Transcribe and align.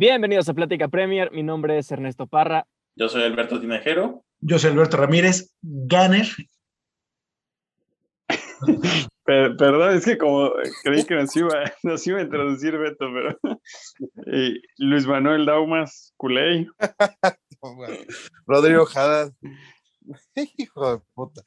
Bienvenidos 0.00 0.48
a 0.48 0.54
Plática 0.54 0.86
Premier. 0.86 1.32
Mi 1.32 1.42
nombre 1.42 1.76
es 1.76 1.90
Ernesto 1.90 2.28
Parra. 2.28 2.68
Yo 2.94 3.08
soy 3.08 3.24
Alberto 3.24 3.60
Tinajero. 3.60 4.24
Yo 4.38 4.56
soy 4.60 4.70
Alberto 4.70 4.96
Ramírez, 4.96 5.52
Gunner. 5.60 6.24
perdón, 9.24 9.96
es 9.96 10.04
que 10.04 10.16
como 10.16 10.52
creí 10.84 11.04
que 11.04 11.16
nos 11.16 11.34
iba, 11.34 11.50
iba 12.06 12.18
a 12.20 12.22
introducir 12.22 12.78
Beto, 12.78 13.06
pero 13.12 13.38
Luis 14.78 15.04
Manuel 15.04 15.44
Daumas, 15.46 16.14
Culey. 16.16 16.68
Rodrigo 18.46 18.86
Jada. 18.86 19.32
Hijo 20.36 20.92
de 20.92 21.02
puta. 21.12 21.42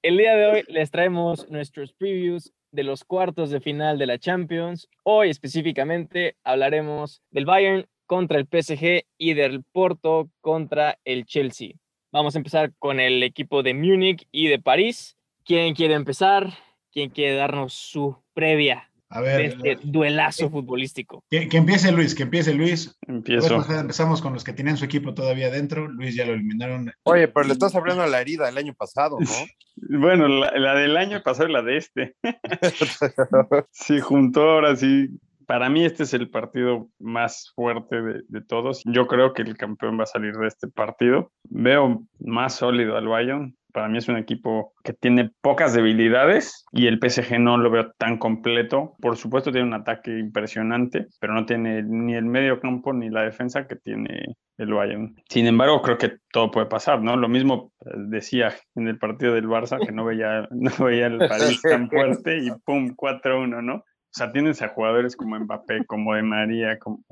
El 0.00 0.16
día 0.16 0.36
de 0.36 0.46
hoy 0.46 0.64
les 0.68 0.92
traemos 0.92 1.50
nuestros 1.50 1.92
previews 1.92 2.54
de 2.74 2.82
los 2.82 3.04
cuartos 3.04 3.50
de 3.50 3.60
final 3.60 3.98
de 3.98 4.06
la 4.06 4.18
Champions. 4.18 4.88
Hoy 5.04 5.30
específicamente 5.30 6.36
hablaremos 6.42 7.22
del 7.30 7.46
Bayern 7.46 7.86
contra 8.06 8.38
el 8.38 8.46
PSG 8.46 9.04
y 9.16 9.34
del 9.34 9.62
Porto 9.62 10.28
contra 10.40 10.98
el 11.04 11.24
Chelsea. 11.24 11.70
Vamos 12.10 12.34
a 12.34 12.38
empezar 12.38 12.72
con 12.78 12.98
el 12.98 13.22
equipo 13.22 13.62
de 13.62 13.74
Múnich 13.74 14.26
y 14.32 14.48
de 14.48 14.58
París. 14.58 15.16
¿Quién 15.44 15.74
quiere 15.74 15.94
empezar? 15.94 16.52
¿Quién 16.92 17.10
quiere 17.10 17.36
darnos 17.36 17.74
su 17.74 18.16
previa 18.34 18.90
a 19.14 19.20
ver, 19.20 19.40
este 19.42 19.72
eh, 19.72 19.78
duelazo 19.80 20.50
futbolístico. 20.50 21.22
Que, 21.30 21.48
empiece 21.52 21.92
Luis, 21.92 22.16
que 22.16 22.24
empiece 22.24 22.52
Luis. 22.52 22.98
Empiezo. 23.06 23.64
empezamos 23.70 24.20
con 24.20 24.32
los 24.32 24.42
que 24.42 24.52
tienen 24.52 24.76
su 24.76 24.84
equipo 24.84 25.14
todavía 25.14 25.50
dentro. 25.50 25.86
Luis 25.86 26.16
ya 26.16 26.26
lo 26.26 26.32
eliminaron. 26.32 26.90
Oye, 27.04 27.28
pero 27.28 27.46
le 27.46 27.52
estás 27.52 27.76
abriendo 27.76 28.02
a 28.02 28.08
la 28.08 28.20
herida 28.20 28.46
del 28.46 28.58
año 28.58 28.74
pasado, 28.74 29.18
¿no? 29.20 29.26
bueno, 30.00 30.26
la, 30.26 30.74
del 30.74 30.96
año 30.96 31.22
pasado 31.22 31.48
y 31.48 31.52
la 31.52 31.62
de 31.62 31.76
este. 31.76 32.16
sí, 33.70 34.00
juntó 34.00 34.50
ahora 34.50 34.74
sí. 34.74 35.10
Para 35.46 35.68
mí 35.68 35.84
este 35.84 36.02
es 36.02 36.14
el 36.14 36.28
partido 36.28 36.88
más 36.98 37.52
fuerte 37.54 38.02
de, 38.02 38.22
de, 38.26 38.40
todos. 38.40 38.82
Yo 38.84 39.06
creo 39.06 39.32
que 39.32 39.42
el 39.42 39.56
campeón 39.56 39.96
va 39.96 40.04
a 40.04 40.06
salir 40.06 40.34
de 40.34 40.48
este 40.48 40.66
partido. 40.66 41.30
Veo 41.50 42.02
más 42.18 42.56
sólido 42.56 42.96
al 42.96 43.06
Bayern 43.06 43.54
para 43.74 43.88
mí 43.88 43.98
es 43.98 44.08
un 44.08 44.16
equipo 44.16 44.72
que 44.84 44.92
tiene 44.92 45.32
pocas 45.40 45.74
debilidades 45.74 46.64
y 46.70 46.86
el 46.86 47.00
PSG 47.00 47.40
no 47.40 47.58
lo 47.58 47.70
veo 47.70 47.90
tan 47.98 48.18
completo. 48.18 48.94
Por 49.00 49.16
supuesto 49.16 49.50
tiene 49.50 49.66
un 49.66 49.74
ataque 49.74 50.16
impresionante, 50.16 51.08
pero 51.20 51.34
no 51.34 51.44
tiene 51.44 51.82
ni 51.82 52.14
el 52.14 52.24
medio 52.24 52.60
campo 52.60 52.92
ni 52.92 53.10
la 53.10 53.22
defensa 53.22 53.66
que 53.66 53.74
tiene 53.74 54.36
el 54.58 54.72
Bayern. 54.72 55.16
Sin 55.28 55.48
embargo, 55.48 55.82
creo 55.82 55.98
que 55.98 56.18
todo 56.32 56.52
puede 56.52 56.66
pasar, 56.66 57.02
¿no? 57.02 57.16
Lo 57.16 57.28
mismo 57.28 57.72
eh, 57.84 57.90
decía 57.96 58.54
en 58.76 58.86
el 58.86 58.96
partido 58.96 59.34
del 59.34 59.48
Barça, 59.48 59.84
que 59.84 59.90
no 59.90 60.04
veía, 60.04 60.46
no 60.52 60.70
veía 60.84 61.06
el 61.06 61.18
París 61.18 61.60
tan 61.62 61.90
fuerte 61.90 62.38
y 62.38 62.50
pum, 62.64 62.94
4-1, 62.94 63.60
¿no? 63.60 63.84
O 64.14 64.16
sea, 64.16 64.30
tienes 64.30 64.62
a 64.62 64.68
jugadores 64.68 65.16
como 65.16 65.36
Mbappé, 65.36 65.86
como 65.86 66.14
De 66.14 66.22
María, 66.22 66.78
como... 66.78 67.02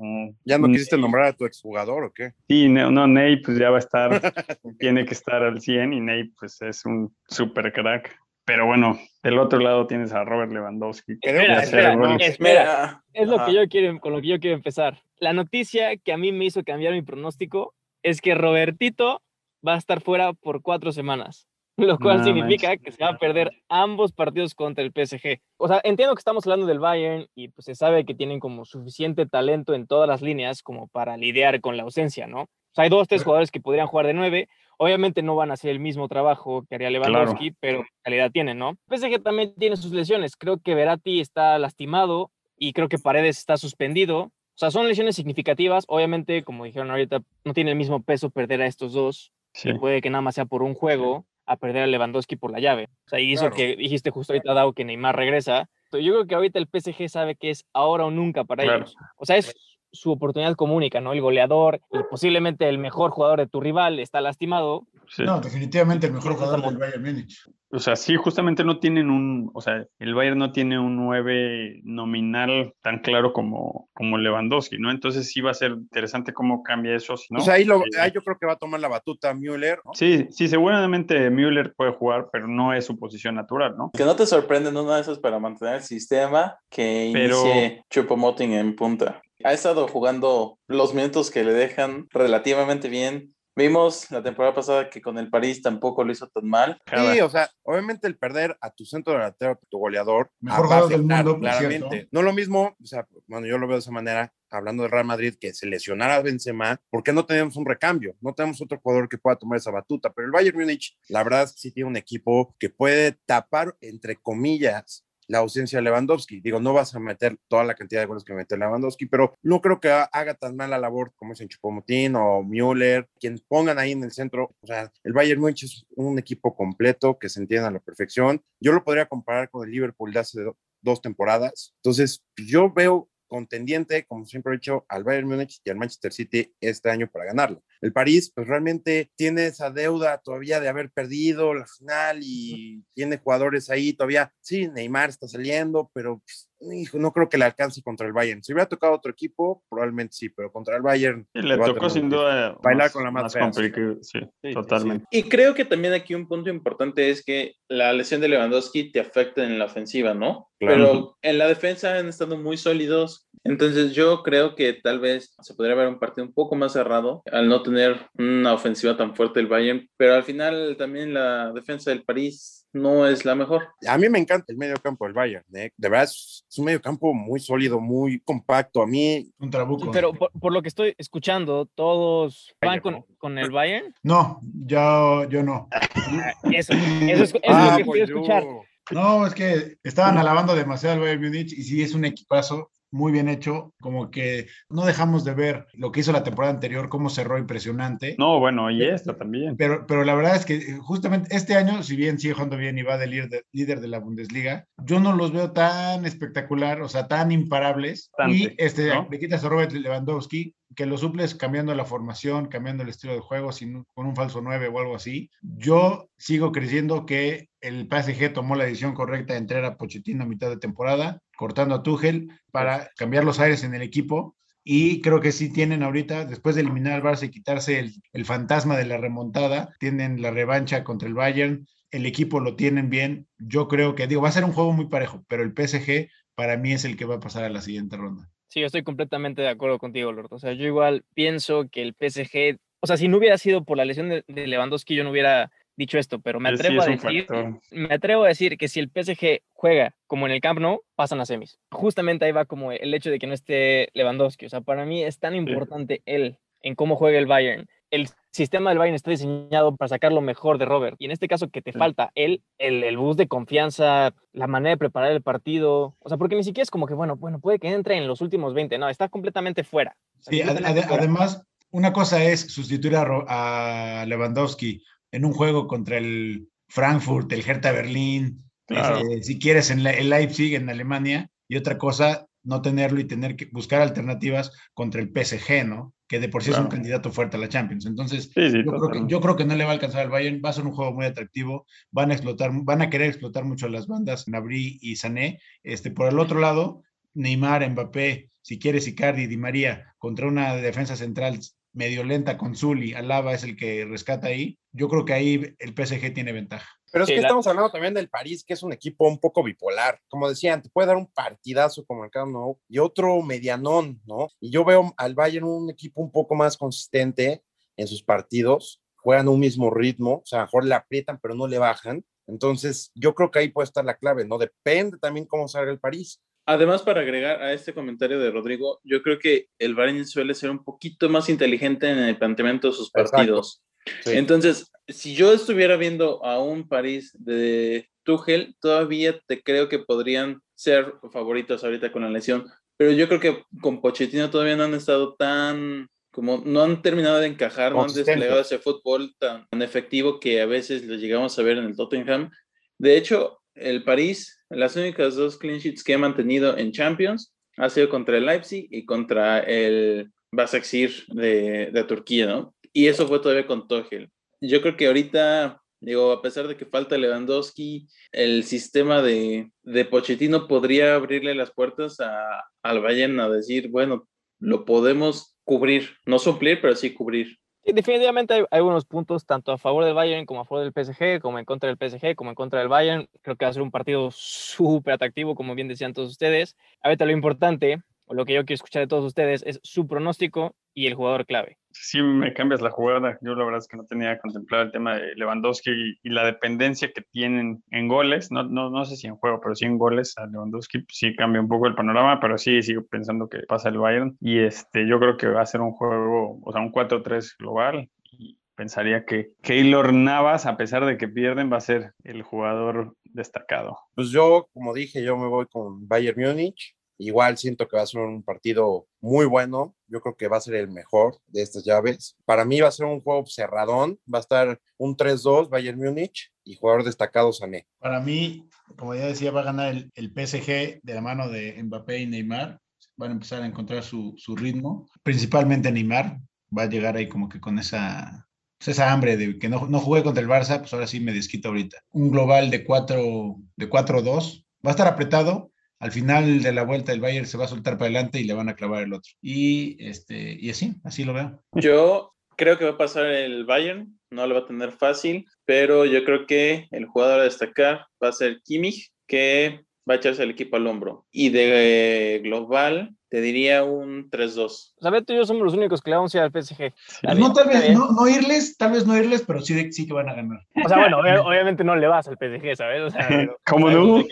¿Ya 0.45 0.57
no 0.57 0.69
quisiste 0.69 0.97
nombrar 0.97 1.25
a 1.25 1.33
tu 1.33 1.43
exjugador 1.45 2.05
o 2.05 2.13
qué? 2.13 2.31
Sí, 2.47 2.69
no, 2.69 2.91
no, 2.91 3.07
Ney 3.07 3.41
pues 3.41 3.59
ya 3.59 3.69
va 3.71 3.75
a 3.75 3.79
estar, 3.79 4.09
tiene 4.79 5.03
que 5.03 5.13
estar 5.13 5.43
al 5.43 5.59
100 5.59 5.91
y 5.91 5.99
Ney 5.99 6.29
pues 6.39 6.61
es 6.61 6.85
un 6.85 7.13
super 7.27 7.73
crack. 7.73 8.17
Pero 8.45 8.65
bueno, 8.67 8.97
del 9.21 9.37
otro 9.37 9.59
lado 9.59 9.85
tienes 9.85 10.13
a 10.13 10.23
Robert 10.23 10.53
Lewandowski. 10.53 11.17
Espera, 11.21 11.63
espera, 11.63 12.15
espera. 12.21 13.03
Es 13.11 13.27
lo 13.27 13.45
que 13.45 13.53
yo 13.53 13.67
quiero, 13.67 13.99
con 13.99 14.13
lo 14.13 14.21
que 14.21 14.27
yo 14.27 14.39
quiero 14.39 14.55
empezar. 14.55 15.01
La 15.17 15.33
noticia 15.33 15.97
que 15.97 16.13
a 16.13 16.17
mí 16.17 16.31
me 16.31 16.45
hizo 16.45 16.63
cambiar 16.63 16.93
mi 16.93 17.01
pronóstico 17.01 17.73
es 18.01 18.21
que 18.21 18.33
Robertito 18.33 19.21
va 19.65 19.75
a 19.75 19.77
estar 19.77 19.99
fuera 19.99 20.31
por 20.31 20.61
cuatro 20.61 20.93
semanas 20.93 21.49
lo 21.77 21.97
cual 21.97 22.23
significa 22.23 22.77
que 22.77 22.91
se 22.91 23.03
va 23.03 23.11
a 23.11 23.17
perder 23.17 23.51
ambos 23.67 24.11
partidos 24.11 24.53
contra 24.53 24.83
el 24.83 24.91
PSG. 24.91 25.39
O 25.57 25.67
sea, 25.67 25.81
entiendo 25.83 26.13
que 26.13 26.19
estamos 26.19 26.45
hablando 26.45 26.65
del 26.65 26.79
Bayern 26.79 27.27
y 27.35 27.49
pues 27.49 27.65
se 27.65 27.75
sabe 27.75 28.05
que 28.05 28.13
tienen 28.13 28.39
como 28.39 28.65
suficiente 28.65 29.25
talento 29.25 29.73
en 29.73 29.87
todas 29.87 30.07
las 30.07 30.21
líneas 30.21 30.61
como 30.61 30.87
para 30.87 31.17
lidiar 31.17 31.61
con 31.61 31.77
la 31.77 31.83
ausencia, 31.83 32.27
¿no? 32.27 32.41
O 32.43 32.75
sea, 32.75 32.83
hay 32.85 32.89
dos, 32.89 33.07
tres 33.07 33.23
jugadores 33.23 33.51
que 33.51 33.61
podrían 33.61 33.87
jugar 33.87 34.07
de 34.07 34.13
nueve. 34.13 34.49
Obviamente 34.77 35.21
no 35.21 35.35
van 35.35 35.51
a 35.51 35.53
hacer 35.53 35.71
el 35.71 35.79
mismo 35.79 36.07
trabajo 36.07 36.65
que 36.67 36.75
haría 36.75 36.89
Lewandowski, 36.89 37.51
pero 37.59 37.83
calidad 38.01 38.31
tienen, 38.31 38.57
¿no? 38.57 38.75
PSG 38.89 39.21
también 39.21 39.53
tiene 39.55 39.75
sus 39.75 39.91
lesiones. 39.91 40.35
Creo 40.35 40.57
que 40.57 40.73
Verati 40.73 41.19
está 41.19 41.57
lastimado 41.59 42.31
y 42.57 42.73
creo 42.73 42.89
que 42.89 42.97
Paredes 42.97 43.37
está 43.37 43.57
suspendido. 43.57 44.21
O 44.21 44.57
sea, 44.57 44.71
son 44.71 44.87
lesiones 44.87 45.15
significativas. 45.15 45.85
Obviamente, 45.87 46.43
como 46.43 46.65
dijeron 46.65 46.89
ahorita, 46.89 47.21
no 47.43 47.53
tiene 47.53 47.71
el 47.71 47.77
mismo 47.77 48.01
peso 48.01 48.29
perder 48.29 48.61
a 48.61 48.67
estos 48.67 48.93
dos. 48.93 49.31
Sí. 49.55 49.71
puede 49.73 50.01
que 50.01 50.09
nada 50.09 50.23
más 50.23 50.33
sea 50.33 50.45
por 50.45 50.63
un 50.63 50.73
juego 50.73 51.27
a 51.45 51.57
perder 51.57 51.83
a 51.83 51.87
Lewandowski 51.87 52.35
por 52.35 52.51
la 52.51 52.59
llave. 52.59 52.89
O 53.05 53.09
sea, 53.09 53.19
y 53.19 53.33
eso 53.33 53.49
que 53.49 53.75
dijiste 53.75 54.11
justo 54.11 54.33
ahorita, 54.33 54.53
Dao, 54.53 54.73
que 54.73 54.85
Neymar 54.85 55.15
regresa. 55.15 55.69
Yo 55.91 56.13
creo 56.13 56.25
que 56.25 56.35
ahorita 56.35 56.59
el 56.59 56.67
PSG 56.67 57.09
sabe 57.09 57.35
que 57.35 57.51
es 57.51 57.65
ahora 57.73 58.05
o 58.05 58.11
nunca 58.11 58.43
para 58.43 58.63
ellos. 58.63 58.95
O 59.17 59.25
sea, 59.25 59.37
es 59.37 59.53
su 59.91 60.11
oportunidad 60.11 60.55
comunica, 60.55 60.99
¿no? 61.01 61.13
El 61.13 61.21
goleador 61.21 61.79
y 61.91 61.99
posiblemente 62.09 62.67
el 62.67 62.79
mejor 62.79 63.11
jugador 63.11 63.39
de 63.39 63.47
tu 63.47 63.61
rival 63.61 63.99
está 63.99 64.19
lastimado. 64.21 64.87
No, 65.19 65.39
definitivamente 65.39 66.07
el 66.07 66.13
mejor 66.13 66.33
jugador 66.33 66.61
del 66.61 66.77
Bayern 66.77 67.03
Múnich. 67.03 67.43
O 67.75 67.79
sea, 67.79 67.95
sí, 67.95 68.15
justamente 68.15 68.63
no 68.63 68.79
tienen 68.79 69.09
un, 69.09 69.49
o 69.51 69.59
sea, 69.59 69.83
el 69.97 70.13
Bayern 70.13 70.37
no 70.37 70.51
tiene 70.51 70.77
un 70.77 70.95
9 70.95 71.81
nominal 71.83 72.71
tan 72.83 72.99
claro 72.99 73.33
como, 73.33 73.89
como 73.93 74.19
Lewandowski, 74.19 74.77
¿no? 74.77 74.91
Entonces 74.91 75.31
sí 75.31 75.41
va 75.41 75.49
a 75.49 75.55
ser 75.55 75.71
interesante 75.71 76.33
cómo 76.33 76.61
cambia 76.61 76.95
eso, 76.95 77.15
¿no? 77.31 77.39
O 77.39 77.41
sea, 77.41 77.55
ahí, 77.55 77.65
lo, 77.65 77.81
ahí 77.99 78.11
yo 78.13 78.21
creo 78.21 78.37
que 78.39 78.45
va 78.45 78.53
a 78.53 78.57
tomar 78.57 78.79
la 78.79 78.89
batuta 78.89 79.33
Müller. 79.33 79.79
¿no? 79.83 79.91
Sí, 79.95 80.27
sí, 80.29 80.47
seguramente 80.47 81.31
Müller 81.31 81.73
puede 81.75 81.93
jugar, 81.93 82.27
pero 82.31 82.47
no 82.47 82.73
es 82.75 82.85
su 82.85 82.99
posición 82.99 83.33
natural, 83.33 83.75
¿no? 83.75 83.89
Que 83.97 84.05
no 84.05 84.15
te 84.15 84.27
sorprenden 84.27 84.77
una 84.77 84.97
de 84.97 85.01
esas 85.01 85.17
para 85.17 85.39
mantener 85.39 85.77
el 85.77 85.81
sistema 85.81 86.59
que 86.69 87.07
inicie 87.07 87.83
Chupomoting 87.89 88.53
en 88.53 88.75
punta. 88.75 89.19
Ha 89.43 89.53
estado 89.53 89.87
jugando 89.87 90.59
los 90.67 90.93
minutos 90.93 91.31
que 91.31 91.43
le 91.43 91.53
dejan 91.53 92.05
relativamente 92.11 92.87
bien 92.87 93.33
Vimos 93.55 94.09
la 94.09 94.23
temporada 94.23 94.55
pasada 94.55 94.89
que 94.89 94.99
con 94.99 95.17
el 95.19 95.29
París 95.29 95.61
tampoco 95.61 96.03
lo 96.03 96.11
hizo 96.11 96.27
tan 96.27 96.47
mal. 96.47 96.81
Sí, 96.87 97.21
o 97.21 97.29
sea, 97.29 97.49
obviamente 97.61 98.07
el 98.07 98.17
perder 98.17 98.57
a 98.59 98.71
tu 98.71 98.83
centro 98.83 99.13
delantero, 99.13 99.59
tu 99.69 99.77
goleador, 99.77 100.31
mejor 100.39 100.65
jugador 100.65 100.89
del 100.89 101.03
mundo, 101.03 101.39
claramente. 101.39 102.07
No 102.11 102.23
lo 102.23 102.33
mismo, 102.33 102.75
o 102.81 102.85
sea, 102.85 103.07
bueno, 103.27 103.45
yo 103.45 103.59
lo 103.59 103.67
veo 103.67 103.75
de 103.75 103.81
esa 103.81 103.91
manera, 103.91 104.33
hablando 104.49 104.83
del 104.83 104.91
Real 104.91 105.05
Madrid, 105.05 105.35
que 105.39 105.53
se 105.53 105.67
lesionara 105.67 106.15
a 106.15 106.21
Benzema, 106.21 106.81
porque 106.89 107.13
no 107.13 107.25
tenemos 107.25 107.55
un 107.55 107.65
recambio, 107.65 108.15
no 108.21 108.33
tenemos 108.33 108.59
otro 108.59 108.79
jugador 108.79 109.07
que 109.07 109.19
pueda 109.19 109.35
tomar 109.35 109.57
esa 109.57 109.69
batuta, 109.69 110.11
pero 110.11 110.25
el 110.25 110.31
Bayern 110.31 110.57
Múnich, 110.57 110.97
la 111.09 111.23
verdad 111.23 111.43
es 111.43 111.53
que 111.53 111.59
sí 111.59 111.71
tiene 111.71 111.89
un 111.89 111.97
equipo 111.97 112.55
que 112.57 112.71
puede 112.71 113.19
tapar, 113.27 113.75
entre 113.81 114.15
comillas, 114.15 115.05
la 115.27 115.39
ausencia 115.39 115.79
de 115.79 115.83
Lewandowski. 115.83 116.41
Digo, 116.41 116.59
no 116.59 116.73
vas 116.73 116.95
a 116.95 116.99
meter 116.99 117.37
toda 117.47 117.63
la 117.63 117.75
cantidad 117.75 118.01
de 118.01 118.07
goles 118.07 118.23
que 118.23 118.33
mete 118.33 118.57
Lewandowski, 118.57 119.05
pero 119.05 119.35
no 119.41 119.61
creo 119.61 119.79
que 119.79 119.89
haga 119.89 120.33
tan 120.35 120.55
mala 120.55 120.77
labor 120.77 121.13
como 121.15 121.33
es 121.33 121.41
en 121.41 121.49
Chupomotín 121.49 122.15
o 122.15 122.43
Müller, 122.43 123.07
quien 123.19 123.39
pongan 123.47 123.79
ahí 123.79 123.91
en 123.91 124.03
el 124.03 124.11
centro. 124.11 124.55
O 124.61 124.67
sea, 124.67 124.91
el 125.03 125.13
Bayern 125.13 125.41
Múnich 125.41 125.63
es 125.63 125.85
un 125.95 126.19
equipo 126.19 126.55
completo 126.55 127.17
que 127.17 127.29
se 127.29 127.39
entiende 127.39 127.67
a 127.67 127.71
la 127.71 127.79
perfección. 127.79 128.41
Yo 128.59 128.71
lo 128.71 128.83
podría 128.83 129.07
comparar 129.07 129.49
con 129.49 129.65
el 129.65 129.71
Liverpool 129.71 130.13
de 130.13 130.19
hace 130.19 130.41
dos 130.81 131.01
temporadas. 131.01 131.73
Entonces, 131.77 132.23
yo 132.37 132.71
veo 132.71 133.09
contendiente, 133.33 134.05
como 134.05 134.27
siempre 134.27 134.53
he 134.53 134.57
dicho, 134.57 134.85
al 134.87 135.03
Bayern 135.03 135.27
Múnich 135.27 135.59
y 135.63 135.69
al 135.71 135.77
Manchester 135.77 136.13
City 136.13 136.53
este 136.61 136.91
año 136.91 137.09
para 137.11 137.25
ganarlo. 137.25 137.63
El 137.83 137.91
París, 137.91 138.31
pues 138.33 138.47
realmente 138.47 139.11
tiene 139.17 139.47
esa 139.47 139.69
deuda 139.69 140.17
todavía 140.19 140.61
de 140.61 140.69
haber 140.69 140.89
perdido 140.89 141.53
la 141.53 141.65
final 141.67 142.19
y 142.21 142.81
tiene 142.95 143.17
jugadores 143.17 143.69
ahí 143.69 143.91
todavía. 143.91 144.31
Sí, 144.39 144.69
Neymar 144.69 145.09
está 145.09 145.27
saliendo, 145.27 145.91
pero 145.93 146.21
pues, 146.25 146.49
hijo, 146.71 146.97
no 146.97 147.11
creo 147.11 147.27
que 147.27 147.37
le 147.37 147.43
alcance 147.43 147.81
contra 147.81 148.07
el 148.07 148.13
Bayern. 148.13 148.41
Si 148.41 148.53
hubiera 148.53 148.69
tocado 148.69 148.93
otro 148.93 149.11
equipo, 149.11 149.65
probablemente 149.69 150.13
sí, 150.13 150.29
pero 150.29 150.49
contra 150.49 150.77
el 150.77 150.81
Bayern. 150.81 151.27
le 151.33 151.57
tocó 151.57 151.89
sin 151.89 152.09
duda. 152.09 152.57
Bailar 152.63 152.89
con 152.91 153.03
la 153.03 153.11
más. 153.11 153.33
Sí, 153.33 154.53
totalmente. 154.53 155.05
Y 155.11 155.23
creo 155.23 155.53
que 155.53 155.65
también 155.65 155.93
aquí 155.93 156.15
un 156.15 156.27
punto 156.27 156.49
importante 156.49 157.09
es 157.09 157.21
que 157.23 157.55
la 157.67 157.91
lesión 157.91 158.21
de 158.21 158.29
Lewandowski 158.29 158.93
te 158.93 159.01
afecta 159.01 159.43
en 159.43 159.59
la 159.59 159.65
ofensiva, 159.65 160.13
¿no? 160.13 160.49
Pero 160.57 161.17
en 161.21 161.37
la 161.37 161.47
defensa 161.47 161.97
han 161.97 162.07
estado 162.07 162.37
muy 162.37 162.55
sólidos. 162.55 163.27
Entonces 163.43 163.93
yo 163.93 164.23
creo 164.23 164.55
que 164.55 164.73
tal 164.73 164.99
vez 164.99 165.35
se 165.41 165.53
podría 165.53 165.75
ver 165.75 165.87
un 165.87 165.99
partido 165.99 166.25
un 166.25 166.33
poco 166.33 166.55
más 166.55 166.73
cerrado 166.73 167.21
al 167.31 167.49
no 167.49 167.61
tener 167.61 168.07
una 168.17 168.53
ofensiva 168.53 168.95
tan 168.95 169.15
fuerte 169.15 169.39
el 169.39 169.47
Bayern, 169.47 169.89
pero 169.97 170.15
al 170.15 170.23
final 170.23 170.75
también 170.77 171.13
la 171.13 171.51
defensa 171.51 171.91
del 171.91 172.03
París 172.03 172.63
no 172.73 173.07
es 173.07 173.23
la 173.23 173.35
mejor. 173.35 173.67
A 173.87 173.97
mí 173.97 174.09
me 174.09 174.17
encanta 174.17 174.45
el 174.51 174.57
medio 174.57 174.75
campo 174.81 175.05
del 175.05 175.13
Bayern. 175.13 175.45
¿eh? 175.53 175.71
De 175.77 175.89
verdad, 175.89 176.05
es 176.05 176.45
un 176.57 176.65
medio 176.65 176.81
campo 176.81 177.13
muy 177.13 177.39
sólido, 177.39 177.79
muy 177.79 178.19
compacto. 178.21 178.81
A 178.81 178.87
mí. 178.87 179.31
Un 179.39 179.51
trabuco. 179.51 179.91
Pero 179.91 180.13
por, 180.13 180.51
lo 180.51 180.61
que 180.61 180.69
estoy 180.69 180.95
escuchando, 180.97 181.67
¿todos 181.75 182.53
van 182.61 182.79
con, 182.79 183.05
con, 183.17 183.37
el 183.37 183.51
Bayern? 183.51 183.93
No, 184.01 184.39
yo, 184.65 185.29
yo 185.29 185.43
no. 185.43 185.69
Eso, 186.51 186.73
eso 186.73 187.23
es, 187.23 187.33
ah, 187.47 187.71
lo 187.71 187.77
que 187.77 187.85
pues 187.85 187.97
quiero 187.97 188.15
escuchar. 188.15 188.43
No, 188.91 189.25
es 189.25 189.33
que 189.33 189.77
estaban 189.83 190.17
alabando 190.17 190.55
demasiado 190.55 190.95
al 190.95 191.01
Bayern 191.01 191.21
Munich 191.21 191.53
y 191.53 191.63
sí 191.63 191.81
es 191.81 191.93
un 191.93 192.05
equipazo 192.05 192.71
muy 192.93 193.11
bien 193.11 193.27
hecho, 193.27 193.73
como 193.81 194.11
que 194.11 194.47
no 194.69 194.85
dejamos 194.85 195.25
de 195.25 195.33
ver 195.33 195.65
lo 195.73 195.91
que 195.91 196.01
hizo 196.01 196.11
la 196.11 196.23
temporada 196.23 196.53
anterior, 196.53 196.89
cómo 196.89 197.09
cerró 197.09 197.39
impresionante. 197.39 198.15
No, 198.19 198.39
bueno, 198.39 198.69
y 198.69 198.83
esta 198.83 199.17
también. 199.17 199.57
Pero, 199.57 199.87
pero 199.87 200.03
la 200.03 200.13
verdad 200.13 200.35
es 200.35 200.45
que 200.45 200.55
eh, 200.55 200.77
justamente 200.79 201.35
este 201.35 201.55
año, 201.55 201.81
si 201.81 201.95
bien 201.95 202.19
sigue 202.19 202.35
jugando 202.35 202.55
bien 202.55 202.77
y 202.77 202.83
va 202.83 202.99
de 202.99 203.07
líder, 203.07 203.45
líder 203.51 203.81
de 203.81 203.87
la 203.87 203.99
Bundesliga, 203.99 204.67
yo 204.77 204.99
no 204.99 205.13
los 205.13 205.33
veo 205.33 205.51
tan 205.51 206.05
espectacular, 206.05 206.83
o 206.83 206.87
sea, 206.87 207.07
tan 207.07 207.31
imparables. 207.31 208.11
y 208.29 208.53
este, 208.57 208.91
le 209.09 209.19
quitas 209.19 209.43
a 209.43 209.49
Robert 209.49 209.71
Lewandowski, 209.71 210.53
que 210.75 210.85
lo 210.85 210.97
suples 210.97 211.35
cambiando 211.35 211.73
la 211.75 211.85
formación, 211.85 212.47
cambiando 212.47 212.83
el 212.83 212.89
estilo 212.89 213.13
de 213.13 213.19
juego, 213.19 213.51
sin, 213.51 213.83
con 213.93 214.05
un 214.05 214.15
falso 214.15 214.41
9 214.41 214.67
o 214.67 214.79
algo 214.79 214.95
así. 214.95 215.29
Yo 215.41 216.09
sigo 216.17 216.51
creyendo 216.51 217.05
que 217.05 217.49
el 217.61 217.87
PSG 217.87 218.33
tomó 218.33 218.55
la 218.55 218.65
decisión 218.65 218.93
correcta 218.93 219.33
de 219.33 219.39
entrar 219.39 219.65
a 219.65 219.77
Pochettino 219.77 220.23
a 220.23 220.27
mitad 220.27 220.49
de 220.49 220.57
temporada, 220.57 221.21
cortando 221.37 221.75
a 221.75 221.83
Tuchel 221.83 222.29
para 222.51 222.89
cambiar 222.95 223.23
los 223.23 223.39
aires 223.39 223.63
en 223.63 223.73
el 223.75 223.81
equipo. 223.81 224.35
Y 224.63 225.01
creo 225.01 225.19
que 225.19 225.33
sí 225.33 225.51
tienen 225.51 225.83
ahorita, 225.83 226.25
después 226.25 226.55
de 226.55 226.61
eliminar 226.61 226.93
al 226.93 227.03
Barça 227.03 227.25
y 227.25 227.31
quitarse 227.31 227.79
el, 227.79 227.93
el 228.13 228.25
fantasma 228.25 228.77
de 228.77 228.85
la 228.85 228.97
remontada, 228.97 229.73
tienen 229.79 230.21
la 230.21 230.31
revancha 230.31 230.85
contra 230.85 231.07
el 231.07 231.13
Bayern, 231.13 231.67
el 231.91 232.05
equipo 232.05 232.39
lo 232.39 232.55
tienen 232.55 232.89
bien. 232.89 233.27
Yo 233.37 233.67
creo 233.67 233.93
que, 233.93 234.07
digo, 234.07 234.21
va 234.21 234.29
a 234.29 234.31
ser 234.31 234.45
un 234.45 234.53
juego 234.53 234.71
muy 234.71 234.87
parejo, 234.87 235.23
pero 235.27 235.43
el 235.43 235.53
PSG 235.53 236.09
para 236.35 236.57
mí 236.57 236.73
es 236.73 236.85
el 236.85 236.97
que 236.97 237.05
va 237.05 237.15
a 237.15 237.19
pasar 237.19 237.43
a 237.43 237.49
la 237.49 237.61
siguiente 237.61 237.97
ronda. 237.97 238.32
Sí, 238.53 238.59
yo 238.59 238.67
estoy 238.67 238.83
completamente 238.83 239.41
de 239.41 239.47
acuerdo 239.47 239.79
contigo, 239.79 240.11
Lord. 240.11 240.27
O 240.29 240.37
sea, 240.37 240.53
yo 240.53 240.67
igual 240.67 241.03
pienso 241.15 241.67
que 241.71 241.81
el 241.81 241.95
PSG, 241.95 242.59
o 242.81 242.85
sea, 242.85 242.97
si 242.97 243.07
no 243.07 243.17
hubiera 243.17 243.39
sido 243.39 243.63
por 243.63 243.77
la 243.77 243.83
lesión 243.83 244.09
de, 244.09 244.23
Lewandowski, 244.27 244.93
yo 244.93 245.03
no 245.03 245.09
hubiera 245.09 245.51
dicho 245.75 245.97
esto, 245.97 246.19
pero 246.19 246.39
me 246.39 246.49
atrevo 246.49 246.83
a 246.83 246.85
decir, 246.85 247.25
me 247.71 247.95
atrevo 247.95 248.25
a 248.25 248.27
decir 248.27 248.59
que 248.59 248.67
si 248.67 248.79
el 248.79 248.91
PSG 248.91 249.41
juega 249.53 249.95
como 250.05 250.27
en 250.27 250.33
el 250.33 250.39
Camp 250.39 250.59
Nou, 250.59 250.83
pasan 250.93 251.19
a 251.19 251.25
semis. 251.25 251.57
Justamente 251.71 252.25
ahí 252.25 252.31
va 252.31 252.45
como 252.45 252.71
el 252.71 252.93
hecho 252.93 253.09
de 253.09 253.17
que 253.17 253.25
no 253.25 253.33
esté 253.33 253.89
Lewandowski. 253.95 254.45
O 254.45 254.49
sea, 254.49 254.61
para 254.61 254.85
mí 254.85 255.03
es 255.03 255.17
tan 255.17 255.33
importante 255.33 256.03
él 256.05 256.37
en 256.61 256.75
cómo 256.75 256.95
juega 256.95 257.17
el 257.17 257.25
Bayern, 257.25 257.65
el 257.93 258.09
sistema 258.31 258.71
del 258.71 258.79
Bayern 258.79 258.95
está 258.95 259.11
diseñado 259.11 259.75
para 259.75 259.87
sacar 259.87 260.11
lo 260.11 260.21
mejor 260.21 260.57
de 260.57 260.65
Robert. 260.65 260.95
Y 260.97 261.05
en 261.05 261.11
este 261.11 261.27
caso 261.27 261.49
que 261.49 261.61
te 261.61 261.71
falta 261.71 262.11
él, 262.15 262.41
el, 262.57 262.83
el 262.83 262.97
boost 262.97 263.19
de 263.19 263.27
confianza, 263.27 264.15
la 264.31 264.47
manera 264.47 264.71
de 264.71 264.77
preparar 264.77 265.11
el 265.11 265.21
partido. 265.21 265.95
O 265.99 266.09
sea, 266.09 266.17
porque 266.17 266.35
ni 266.35 266.43
siquiera 266.43 266.63
es 266.63 266.71
como 266.71 266.87
que, 266.87 266.95
bueno, 266.95 267.17
bueno, 267.17 267.39
puede 267.39 267.59
que 267.59 267.69
entre 267.69 267.95
en 267.95 268.07
los 268.07 268.19
últimos 268.21 268.55
20. 268.55 268.79
No, 268.79 268.89
está 268.89 269.09
completamente 269.09 269.63
fuera. 269.63 269.95
sí, 270.21 270.41
además, 270.41 271.43
una 271.69 271.93
cosa 271.93 272.23
es 272.23 272.41
sustituir 272.41 272.95
a, 272.95 274.05
Lewandowski 274.07 274.83
en 275.11 275.25
un 275.25 275.33
juego 275.33 275.67
contra 275.67 275.99
el 275.99 276.49
Frankfurt, 276.69 277.31
el 277.31 277.47
Hertha 277.47 277.71
Berlín, 277.71 278.43
este, 278.67 279.21
si 279.21 279.37
quieres 279.37 279.69
en 279.69 279.85
el 279.85 280.09
Leipzig, 280.09 280.55
en 280.55 280.67
Alemania, 280.67 281.29
y 281.47 281.57
otra 281.57 281.77
cosa, 281.77 282.25
no 282.41 282.63
tenerlo 282.63 282.99
y 282.99 283.05
tener 283.05 283.35
que 283.35 283.49
buscar 283.51 283.81
alternativas 283.81 284.51
contra 284.73 284.99
el 284.99 285.09
PSG, 285.09 285.67
¿no? 285.67 285.93
Que 286.13 286.19
de 286.19 286.29
por 286.29 286.43
sí 286.43 286.51
es 286.51 286.59
un 286.59 286.67
candidato 286.67 287.11
fuerte 287.11 287.37
a 287.37 287.39
la 287.39 287.49
Champions. 287.49 287.87
Entonces, 287.87 288.29
yo, 288.35 289.19
creo 289.19 289.35
que, 289.35 289.45
no 289.45 289.55
le 289.55 289.63
va 289.63 289.71
a 289.71 289.73
alcanzar 289.73 290.01
al 290.01 290.11
Bayern, 290.11 290.43
va 290.45 290.51
a 290.51 290.53
ser 290.53 290.63
un 290.63 290.71
juego 290.71 290.93
muy 290.93 291.07
atractivo, 291.07 291.65
van 291.89 292.11
a 292.11 292.13
explotar, 292.13 292.51
van 292.53 292.83
a 292.83 292.91
querer 292.91 293.07
explotar 293.07 293.45
mucho 293.45 293.67
las 293.67 293.87
bandas 293.87 294.27
Nabri 294.27 294.77
y 294.79 294.95
Sané. 294.97 295.39
Este, 295.63 295.89
por 295.89 296.07
el 296.07 296.19
otro 296.19 296.39
lado, 296.39 296.83
Neymar, 297.15 297.67
Mbappé, 297.67 298.29
si 298.43 298.59
quieres 298.59 298.87
Icardi, 298.87 299.25
Di 299.25 299.37
María, 299.37 299.95
contra 299.97 300.27
una 300.27 300.53
defensa 300.53 300.95
central 300.95 301.39
medio 301.73 302.03
lenta 302.03 302.37
con 302.37 302.55
Zully, 302.55 302.93
Alaba 302.93 303.33
es 303.33 303.43
el 303.43 303.57
que 303.57 303.85
rescata 303.85 304.27
ahí. 304.27 304.57
Yo 304.71 304.87
creo 304.87 305.05
que 305.05 305.13
ahí 305.13 305.55
el 305.59 305.73
PSG 305.75 306.13
tiene 306.13 306.31
ventaja. 306.31 306.69
Pero 306.91 307.05
es 307.05 307.09
que 307.09 307.17
estamos 307.17 307.47
hablando 307.47 307.71
también 307.71 307.95
del 307.95 308.09
París, 308.09 308.43
que 308.45 308.53
es 308.53 308.61
un 308.61 308.71
equipo 308.71 309.07
un 309.07 309.19
poco 309.19 309.43
bipolar. 309.43 309.99
Como 310.07 310.29
decían, 310.29 310.61
te 310.61 310.69
puede 310.69 310.87
dar 310.87 310.95
un 310.95 311.07
partidazo 311.07 311.83
como 311.85 312.05
el 312.05 312.11
Camp 312.11 312.31
Nou 312.31 312.59
y 312.69 312.77
otro 312.77 313.19
medianón, 313.23 313.99
¿no? 314.05 314.29
Y 314.39 314.51
yo 314.51 314.63
veo 314.63 314.93
al 314.97 315.15
Bayern 315.15 315.45
un 315.45 315.71
equipo 315.71 316.01
un 316.01 316.11
poco 316.11 316.35
más 316.35 316.55
consistente 316.55 317.43
en 317.77 317.87
sus 317.87 318.03
partidos, 318.03 318.83
juegan 318.97 319.27
un 319.27 319.39
mismo 319.39 319.71
ritmo, 319.71 320.17
o 320.17 320.25
sea, 320.25 320.41
mejor 320.41 320.65
le 320.65 320.75
aprietan, 320.75 321.19
pero 321.19 321.33
no 321.33 321.47
le 321.47 321.57
bajan. 321.57 322.05
Entonces, 322.27 322.91
yo 322.93 323.15
creo 323.15 323.31
que 323.31 323.39
ahí 323.39 323.49
puede 323.49 323.65
estar 323.65 323.83
la 323.83 323.97
clave, 323.97 324.25
¿no? 324.25 324.37
Depende 324.37 324.97
también 324.97 325.25
cómo 325.25 325.47
salga 325.47 325.71
el 325.71 325.79
París. 325.79 326.21
Además, 326.45 326.81
para 326.81 327.01
agregar 327.01 327.41
a 327.41 327.53
este 327.53 327.73
comentario 327.73 328.19
de 328.19 328.31
Rodrigo, 328.31 328.79
yo 328.83 329.01
creo 329.01 329.17
que 329.19 329.47
el 329.59 329.75
Bayern 329.75 330.05
suele 330.05 330.33
ser 330.33 330.49
un 330.49 330.63
poquito 330.63 331.09
más 331.09 331.29
inteligente 331.29 331.89
en 331.89 331.99
el 331.99 332.17
planteamiento 332.17 332.67
de 332.67 332.73
sus 332.73 332.91
partidos. 332.91 333.63
Entonces, 334.05 334.71
si 334.87 335.15
yo 335.15 335.33
estuviera 335.33 335.77
viendo 335.77 336.23
a 336.25 336.41
un 336.41 336.67
París 336.67 337.11
de 337.19 337.89
Tuchel, 338.03 338.55
todavía 338.59 339.19
te 339.25 339.41
creo 339.41 339.69
que 339.69 339.79
podrían 339.79 340.41
ser 340.55 340.93
favoritos 341.11 341.63
ahorita 341.63 341.91
con 341.91 342.03
la 342.03 342.09
lesión, 342.09 342.45
pero 342.77 342.91
yo 342.91 343.07
creo 343.07 343.19
que 343.19 343.43
con 343.61 343.81
Pochettino 343.81 344.29
todavía 344.29 344.55
no 344.55 344.63
han 344.63 344.73
estado 344.73 345.15
tan 345.15 345.87
como 346.11 346.43
no 346.45 346.61
han 346.61 346.81
terminado 346.83 347.19
de 347.19 347.27
encajar, 347.27 347.71
no 347.71 347.83
han 347.83 347.93
desplegado 347.93 348.39
ese 348.39 348.59
fútbol 348.59 349.15
tan, 349.17 349.47
efectivo 349.59 350.19
que 350.19 350.41
a 350.41 350.45
veces 350.45 350.85
lo 350.85 350.95
llegamos 350.95 351.37
a 351.37 351.41
ver 351.41 351.57
en 351.57 351.65
el 351.65 351.75
Tottenham. 351.75 352.29
De 352.77 352.95
hecho, 352.95 353.41
el 353.55 353.83
París, 353.83 354.39
las 354.49 354.75
únicas 354.75 355.15
dos 355.15 355.37
clean 355.37 355.59
sheets 355.59 355.83
que 355.83 355.93
ha 355.93 355.97
mantenido 355.97 356.57
en 356.57 356.71
Champions 356.71 357.33
ha 357.57 357.69
sido 357.69 357.89
contra 357.89 358.17
el 358.17 358.25
Leipzig 358.25 358.67
y 358.71 358.85
contra 358.85 359.39
el 359.39 360.11
Basaksehir 360.31 361.05
de, 361.07 361.69
de 361.71 361.83
Turquía, 361.83 362.25
¿no? 362.25 362.55
Y 362.71 362.87
eso 362.87 363.07
fue 363.07 363.19
todavía 363.19 363.45
con 363.45 363.67
Tuchel 363.67 364.09
yo 364.43 364.61
creo 364.61 364.75
que 364.75 364.87
ahorita, 364.87 365.61
digo, 365.79 366.11
a 366.11 366.21
pesar 366.21 366.47
de 366.47 366.57
que 366.57 366.65
falta 366.65 366.97
Lewandowski, 366.97 367.87
el 368.11 368.43
sistema 368.43 369.01
de, 369.01 369.51
de 369.63 369.85
Pochettino 369.85 370.47
podría 370.47 370.95
abrirle 370.95 371.33
las 371.33 371.51
puertas 371.51 371.99
a, 371.99 372.43
al 372.61 372.81
Bayern 372.81 373.19
a 373.19 373.29
decir, 373.29 373.69
bueno, 373.69 374.07
lo 374.39 374.65
podemos 374.65 375.37
cubrir, 375.45 375.97
no 376.05 376.19
suplir, 376.19 376.59
pero 376.61 376.75
sí 376.75 376.93
cubrir. 376.93 377.37
Definitivamente 377.65 378.33
hay, 378.33 378.43
hay, 378.51 378.61
buenos 378.61 378.83
puntos 378.83 379.25
tanto 379.25 379.53
a 379.53 379.57
favor 379.57 379.85
del 379.85 379.93
Bayern 379.93 380.25
como 380.25 380.41
a 380.41 380.45
favor 380.45 380.63
del 380.63 380.73
PSG, 380.73 381.21
como 381.21 381.39
en 381.39 381.45
contra 381.45 381.73
del 381.73 381.77
PSG, 381.77 382.13
como 382.15 382.29
en 382.29 382.35
contra 382.35 382.59
del 382.59 382.67
Bayern. 382.67 383.07
Creo 383.21 383.37
que 383.37 383.45
va 383.45 383.51
a 383.51 383.53
ser 383.53 383.61
un 383.61 383.71
partido 383.71 384.09
súper 384.11 384.95
atractivo, 384.95 385.33
como 385.33 385.55
bien 385.55 385.69
decían 385.69 385.93
todos 385.93 386.09
ustedes. 386.09 386.57
Ahorita 386.81 387.05
lo 387.05 387.13
importante, 387.13 387.81
o 388.05 388.13
lo 388.13 388.25
que 388.25 388.33
yo 388.33 388.45
quiero 388.45 388.55
escuchar 388.55 388.81
de 388.81 388.87
todos 388.87 389.05
ustedes, 389.05 389.43
es 389.45 389.59
su 389.63 389.87
pronóstico 389.87 390.55
y 390.73 390.87
el 390.87 390.95
jugador 390.95 391.25
clave 391.25 391.57
sí 391.73 392.01
me 392.01 392.33
cambias 392.33 392.61
la 392.61 392.69
jugada. 392.69 393.17
Yo 393.21 393.35
la 393.35 393.43
verdad 393.43 393.59
es 393.59 393.67
que 393.67 393.77
no 393.77 393.85
tenía 393.85 394.17
contemplado 394.19 394.63
el 394.63 394.71
tema 394.71 394.95
de 394.95 395.15
Lewandowski 395.15 395.71
y, 396.01 396.09
la 396.09 396.25
dependencia 396.25 396.91
que 396.93 397.01
tienen 397.01 397.63
en 397.71 397.87
goles. 397.87 398.31
No, 398.31 398.43
no, 398.43 398.69
no, 398.69 398.85
sé 398.85 398.95
si 398.95 399.07
en 399.07 399.15
juego, 399.15 399.39
pero 399.41 399.55
sí 399.55 399.65
en 399.65 399.77
goles 399.77 400.13
a 400.17 400.27
Lewandowski. 400.27 400.79
Pues 400.79 400.97
sí 400.97 401.15
cambia 401.15 401.41
un 401.41 401.47
poco 401.47 401.67
el 401.67 401.75
panorama, 401.75 402.19
pero 402.19 402.37
sí 402.37 402.61
sigo 402.61 402.85
pensando 402.85 403.27
que 403.27 403.39
pasa 403.47 403.69
el 403.69 403.77
Bayern. 403.77 404.17
Y 404.21 404.39
este, 404.39 404.87
yo 404.87 404.99
creo 404.99 405.17
que 405.17 405.27
va 405.27 405.41
a 405.41 405.45
ser 405.45 405.61
un 405.61 405.71
juego, 405.71 406.39
o 406.43 406.51
sea, 406.51 406.61
un 406.61 406.71
4-3 406.71 407.37
global. 407.37 407.89
Y 408.11 408.37
pensaría 408.55 409.05
que 409.05 409.31
Keylor 409.41 409.93
Navas, 409.93 410.45
a 410.45 410.57
pesar 410.57 410.85
de 410.85 410.97
que 410.97 411.07
pierden, 411.07 411.51
va 411.51 411.57
a 411.57 411.61
ser 411.61 411.93
el 412.03 412.21
jugador 412.21 412.95
destacado. 413.03 413.77
Pues 413.95 414.09
yo, 414.09 414.47
como 414.53 414.73
dije, 414.73 415.03
yo 415.03 415.17
me 415.17 415.27
voy 415.27 415.47
con 415.47 415.87
Bayern 415.87 416.21
Múnich. 416.21 416.75
Igual 416.97 417.37
siento 417.37 417.67
que 417.67 417.77
va 417.77 417.83
a 417.83 417.87
ser 417.87 418.01
un 418.01 418.23
partido 418.23 418.87
muy 419.01 419.25
bueno. 419.25 419.75
Yo 419.87 420.01
creo 420.01 420.15
que 420.15 420.27
va 420.27 420.37
a 420.37 420.41
ser 420.41 420.55
el 420.55 420.69
mejor 420.69 421.19
de 421.27 421.41
estas 421.41 421.63
llaves. 421.63 422.15
Para 422.25 422.45
mí 422.45 422.61
va 422.61 422.67
a 422.67 422.71
ser 422.71 422.85
un 422.85 423.01
juego 423.01 423.25
cerradón. 423.25 423.99
Va 424.11 424.19
a 424.19 424.21
estar 424.21 424.59
un 424.77 424.95
3-2 424.95 425.49
Bayern 425.49 425.79
Múnich 425.79 426.31
y 426.43 426.55
jugador 426.55 426.83
destacado 426.83 427.33
Sané. 427.33 427.67
Para 427.79 427.99
mí, 427.99 428.47
como 428.77 428.95
ya 428.95 429.07
decía, 429.07 429.31
va 429.31 429.41
a 429.41 429.45
ganar 429.45 429.69
el, 429.73 429.91
el 429.95 430.11
PSG 430.11 430.81
de 430.83 430.93
la 430.93 431.01
mano 431.01 431.29
de 431.29 431.61
Mbappé 431.63 431.99
y 431.99 432.07
Neymar. 432.07 432.59
Van 432.95 433.09
a 433.09 433.13
empezar 433.13 433.41
a 433.41 433.47
encontrar 433.47 433.83
su, 433.83 434.13
su 434.17 434.35
ritmo. 434.35 434.87
Principalmente 435.01 435.71
Neymar 435.71 436.19
va 436.55 436.63
a 436.63 436.69
llegar 436.69 436.95
ahí 436.95 437.09
como 437.09 437.27
que 437.27 437.39
con 437.39 437.57
esa 437.57 438.27
pues, 438.63 438.77
esa 438.77 438.91
hambre 438.91 439.17
de 439.17 439.39
que 439.39 439.49
no, 439.49 439.67
no 439.67 439.79
jugué 439.79 440.03
contra 440.03 440.23
el 440.23 440.29
Barça, 440.29 440.59
pues 440.59 440.73
ahora 440.73 440.87
sí 440.87 440.99
me 440.99 441.11
desquita 441.13 441.49
ahorita. 441.49 441.79
Un 441.91 442.11
global 442.11 442.49
de 442.49 442.63
4 442.63 443.35
de 443.57 443.69
4-2. 443.69 444.45
Va 444.65 444.69
a 444.69 444.71
estar 444.71 444.87
apretado, 444.87 445.51
al 445.83 445.91
final 445.91 446.41
de 446.41 446.53
la 446.53 446.63
vuelta 446.63 446.93
el 446.93 447.01
Bayern 447.01 447.25
se 447.25 447.37
va 447.37 447.43
a 447.43 447.49
soltar 447.49 447.77
para 447.77 447.87
adelante 447.87 448.21
y 448.21 448.23
le 448.23 448.33
van 448.33 448.47
a 448.47 448.55
clavar 448.55 448.83
el 448.83 448.93
otro. 448.93 449.11
Y, 449.21 449.75
este, 449.85 450.37
y 450.39 450.49
así, 450.49 450.75
así 450.85 451.03
lo 451.03 451.11
veo. 451.11 451.43
Yo 451.51 452.13
creo 452.37 452.57
que 452.57 452.63
va 452.63 452.71
a 452.71 452.77
pasar 452.77 453.07
el 453.07 453.43
Bayern, 453.43 453.99
no 454.09 454.25
lo 454.25 454.33
va 454.33 454.41
a 454.41 454.47
tener 454.47 454.71
fácil, 454.71 455.25
pero 455.43 455.83
yo 455.83 456.05
creo 456.05 456.25
que 456.25 456.67
el 456.71 456.85
jugador 456.85 457.19
a 457.19 457.23
destacar 457.25 457.85
va 458.01 458.07
a 458.07 458.13
ser 458.13 458.39
Kimmich, 458.45 458.93
que 459.07 459.65
va 459.89 459.95
a 459.95 459.97
echarse 459.97 460.23
el 460.23 460.31
equipo 460.31 460.55
al 460.55 460.67
hombro. 460.67 461.05
Y 461.11 461.29
de 461.29 462.21
global, 462.23 462.95
te 463.09 463.21
diría 463.21 463.63
un 463.63 464.09
3-2. 464.09 464.73
Sabes, 464.79 465.05
tú 465.05 465.13
y 465.13 465.17
yo 465.17 465.25
somos 465.25 465.43
los 465.43 465.53
únicos 465.53 465.81
que 465.81 465.91
le 465.91 465.97
vamos 465.97 466.13
a 466.15 466.17
ir 466.17 466.23
al 466.23 466.31
PSG. 466.31 466.73
no, 467.17 467.33
tal 467.33 467.47
vez 467.47 467.77
no, 467.77 468.07
irles, 468.07 468.57
tal 468.57 468.71
vez 468.71 468.87
no 468.87 468.97
irles, 468.97 469.23
pero 469.25 469.41
sí, 469.41 469.71
sí 469.71 469.85
que 469.85 469.93
van 469.93 470.09
a 470.09 470.15
ganar. 470.15 470.39
O 470.63 470.67
sea, 470.67 470.79
bueno, 470.79 470.99
obviamente 470.99 471.63
no 471.63 471.75
le 471.75 471.87
vas 471.87 472.07
al 472.07 472.17
PSG, 472.17 472.55
¿sabes? 472.55 472.81
O 472.81 472.89
sea, 472.89 473.07
¿Cómo 473.45 473.69
no? 473.69 474.03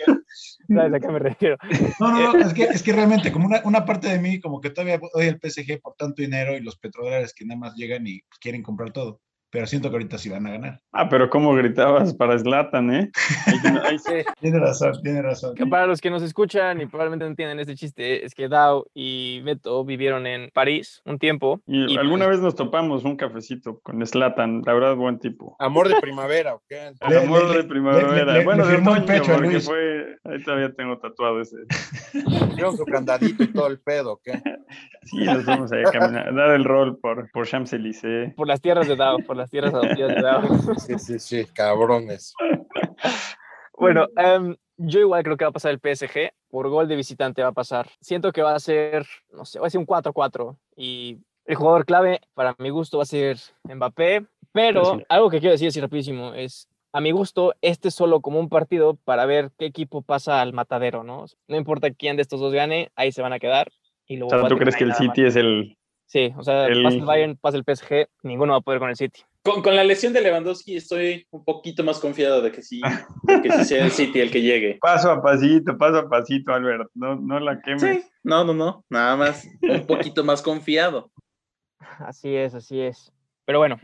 ¿Sabes 0.68 0.94
a 0.94 1.00
qué 1.00 1.08
me 1.08 1.18
refiero? 1.18 1.56
No, 1.98 2.12
no, 2.12 2.32
no, 2.32 2.46
es 2.46 2.54
que, 2.54 2.64
es 2.64 2.82
que 2.82 2.92
realmente, 2.92 3.32
como 3.32 3.46
una, 3.46 3.60
una 3.64 3.84
parte 3.84 4.08
de 4.08 4.18
mí, 4.18 4.40
como 4.40 4.60
que 4.60 4.70
todavía 4.70 5.00
odia 5.14 5.30
el 5.30 5.40
PSG 5.40 5.80
por 5.80 5.94
tanto 5.94 6.22
dinero 6.22 6.56
y 6.56 6.60
los 6.60 6.78
petrodólares 6.78 7.34
que 7.34 7.44
nada 7.44 7.58
más 7.58 7.74
llegan 7.74 8.06
y 8.06 8.20
quieren 8.40 8.62
comprar 8.62 8.92
todo. 8.92 9.20
Pero 9.52 9.66
siento 9.66 9.90
que 9.90 9.96
ahorita 9.96 10.16
sí 10.16 10.30
van 10.30 10.46
a 10.46 10.50
ganar. 10.50 10.80
Ah, 10.92 11.10
pero 11.10 11.28
¿cómo 11.28 11.52
gritabas 11.54 12.14
para 12.14 12.38
Slatan, 12.38 12.94
eh? 12.94 13.10
tiene 14.40 14.58
razón, 14.58 14.92
tiene 15.02 15.20
razón. 15.20 15.54
para 15.68 15.86
los 15.86 16.00
que 16.00 16.08
nos 16.08 16.22
escuchan 16.22 16.80
y 16.80 16.86
probablemente 16.86 17.26
no 17.26 17.30
entienden 17.30 17.60
este 17.60 17.76
chiste, 17.76 18.24
es 18.24 18.34
que 18.34 18.48
Dao 18.48 18.86
y 18.94 19.42
Beto 19.42 19.84
vivieron 19.84 20.26
en 20.26 20.48
París 20.54 21.02
un 21.04 21.18
tiempo. 21.18 21.60
Y, 21.66 21.98
alguna 21.98 22.24
pues 22.24 22.38
vez 22.38 22.44
nos 22.44 22.54
topamos 22.54 23.04
un 23.04 23.16
cafecito 23.16 23.78
con 23.80 24.04
Slatan, 24.04 24.62
la 24.64 24.72
verdad, 24.72 24.96
buen 24.96 25.18
tipo. 25.18 25.54
Amor 25.58 25.88
de 25.88 26.00
primavera, 26.00 26.54
¿o 26.54 26.62
qué? 26.66 26.92
amor 27.00 27.54
de 27.54 27.64
primavera. 27.64 28.42
bueno, 28.44 28.66
de 28.66 28.76
otoño, 28.76 29.04
pecho 29.04 29.34
porque 29.34 29.60
fue, 29.60 30.16
ahí 30.24 30.42
todavía 30.42 30.72
tengo 30.72 30.98
tatuado 30.98 31.42
ese. 31.42 31.56
Hicieron 32.14 32.74
su 32.78 32.86
candadito 32.86 33.42
y 33.42 33.52
todo 33.52 33.66
el 33.66 33.80
pedo, 33.80 34.18
¿qué? 34.24 34.42
Sí, 35.02 35.24
nos 35.24 35.44
fuimos 35.44 35.70
a 35.72 35.82
caminar, 35.90 36.34
dar 36.34 36.52
el 36.52 36.64
rol 36.64 36.98
por, 36.98 37.30
por 37.32 37.46
Champs-Élysées. 37.46 38.34
Por 38.34 38.48
las 38.48 38.62
tierras 38.62 38.88
de 38.88 38.96
Dao, 38.96 39.18
por 39.18 39.36
las 39.36 39.41
tierras 39.50 39.74
adoptivas 39.74 40.14
de 40.14 40.22
Dao. 40.22 40.42
Sí, 40.78 40.98
sí, 40.98 41.18
sí, 41.18 41.44
cabrones. 41.54 42.34
Bueno, 43.78 44.06
um, 44.16 44.54
yo 44.76 45.00
igual 45.00 45.24
creo 45.24 45.36
que 45.36 45.44
va 45.44 45.48
a 45.48 45.52
pasar 45.52 45.72
el 45.72 45.80
PSG. 45.80 46.30
Por 46.48 46.68
gol 46.68 46.86
de 46.86 46.94
visitante 46.94 47.42
va 47.42 47.48
a 47.48 47.52
pasar. 47.52 47.88
Siento 48.00 48.30
que 48.30 48.40
va 48.40 48.54
a 48.54 48.60
ser, 48.60 49.04
no 49.32 49.44
sé, 49.44 49.58
va 49.58 49.66
a 49.66 49.70
ser 49.70 49.80
un 49.80 49.86
4-4. 49.86 50.56
Y 50.76 51.18
el 51.46 51.56
jugador 51.56 51.84
clave, 51.84 52.20
para 52.34 52.54
mi 52.58 52.70
gusto, 52.70 52.98
va 52.98 53.02
a 53.02 53.06
ser 53.06 53.38
Mbappé. 53.64 54.26
Pero 54.52 55.00
algo 55.08 55.30
que 55.30 55.40
quiero 55.40 55.52
decir 55.52 55.66
así 55.66 55.80
rapidísimo 55.80 56.32
es, 56.34 56.68
a 56.92 57.00
mi 57.00 57.10
gusto, 57.10 57.54
este 57.60 57.88
es 57.88 57.94
solo 57.94 58.20
como 58.20 58.38
un 58.38 58.48
partido 58.48 58.94
para 59.04 59.26
ver 59.26 59.50
qué 59.58 59.64
equipo 59.64 60.02
pasa 60.02 60.40
al 60.40 60.52
matadero, 60.52 61.02
¿no? 61.02 61.24
No 61.48 61.56
importa 61.56 61.90
quién 61.90 62.14
de 62.14 62.22
estos 62.22 62.38
dos 62.38 62.52
gane, 62.52 62.92
ahí 62.94 63.10
se 63.10 63.22
van 63.22 63.32
a 63.32 63.40
quedar. 63.40 63.72
Y 64.06 64.16
luego 64.16 64.36
o 64.36 64.38
sea, 64.38 64.48
¿tú 64.48 64.58
crees 64.58 64.76
que 64.76 64.84
el 64.84 64.94
City 64.94 65.24
es 65.24 65.34
el, 65.34 65.76
Sí, 66.12 66.30
o 66.36 66.42
sea, 66.42 66.68
pasa 66.82 66.96
el 66.96 67.04
Bayern, 67.06 67.36
pasa 67.38 67.56
el 67.56 67.64
PSG, 67.64 68.06
ninguno 68.22 68.52
va 68.52 68.58
a 68.58 68.60
poder 68.60 68.80
con 68.80 68.90
el 68.90 68.96
City. 68.96 69.22
Con, 69.44 69.60
con, 69.62 69.74
la 69.74 69.82
lesión 69.82 70.12
de 70.12 70.20
Lewandowski 70.20 70.76
estoy 70.76 71.26
un 71.30 71.44
poquito 71.44 71.82
más 71.82 71.98
confiado 71.98 72.40
de 72.40 72.52
que 72.52 72.62
sí, 72.62 72.80
de 73.24 73.42
que 73.42 73.50
sí 73.50 73.64
sea 73.64 73.84
el 73.84 73.90
City 73.90 74.20
el 74.20 74.30
que 74.30 74.40
llegue. 74.40 74.78
Paso 74.80 75.10
a 75.10 75.20
pasito, 75.20 75.76
paso 75.76 75.98
a 75.98 76.08
pasito, 76.08 76.52
Albert, 76.52 76.88
no, 76.94 77.16
no 77.16 77.40
la 77.40 77.60
quemes. 77.60 77.82
Sí, 77.82 78.04
no, 78.22 78.44
no, 78.44 78.54
no, 78.54 78.84
nada 78.88 79.16
más 79.16 79.48
un 79.62 79.86
poquito 79.86 80.22
más 80.22 80.42
confiado. 80.42 81.10
Así 81.98 82.34
es, 82.34 82.54
así 82.54 82.80
es. 82.80 83.12
Pero 83.44 83.58
bueno, 83.58 83.80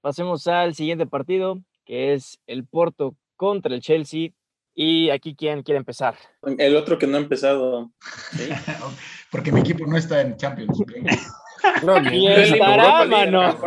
pasemos 0.00 0.46
al 0.46 0.74
siguiente 0.74 1.06
partido, 1.06 1.58
que 1.84 2.14
es 2.14 2.38
el 2.46 2.64
Porto 2.64 3.16
contra 3.36 3.74
el 3.74 3.80
Chelsea. 3.80 4.30
Y 4.74 5.10
aquí, 5.10 5.34
¿quién 5.34 5.62
quiere 5.62 5.78
empezar? 5.78 6.14
El 6.58 6.76
otro 6.76 6.96
que 6.96 7.06
no 7.06 7.16
ha 7.16 7.20
empezado. 7.20 7.90
Porque 9.30 9.50
mi 9.50 9.60
equipo 9.60 9.84
no 9.86 9.96
está 9.96 10.20
en 10.20 10.36
Champions. 10.36 10.78
No, 11.82 12.00
ni, 12.00 12.26
estará, 12.28 13.04
mano. 13.04 13.58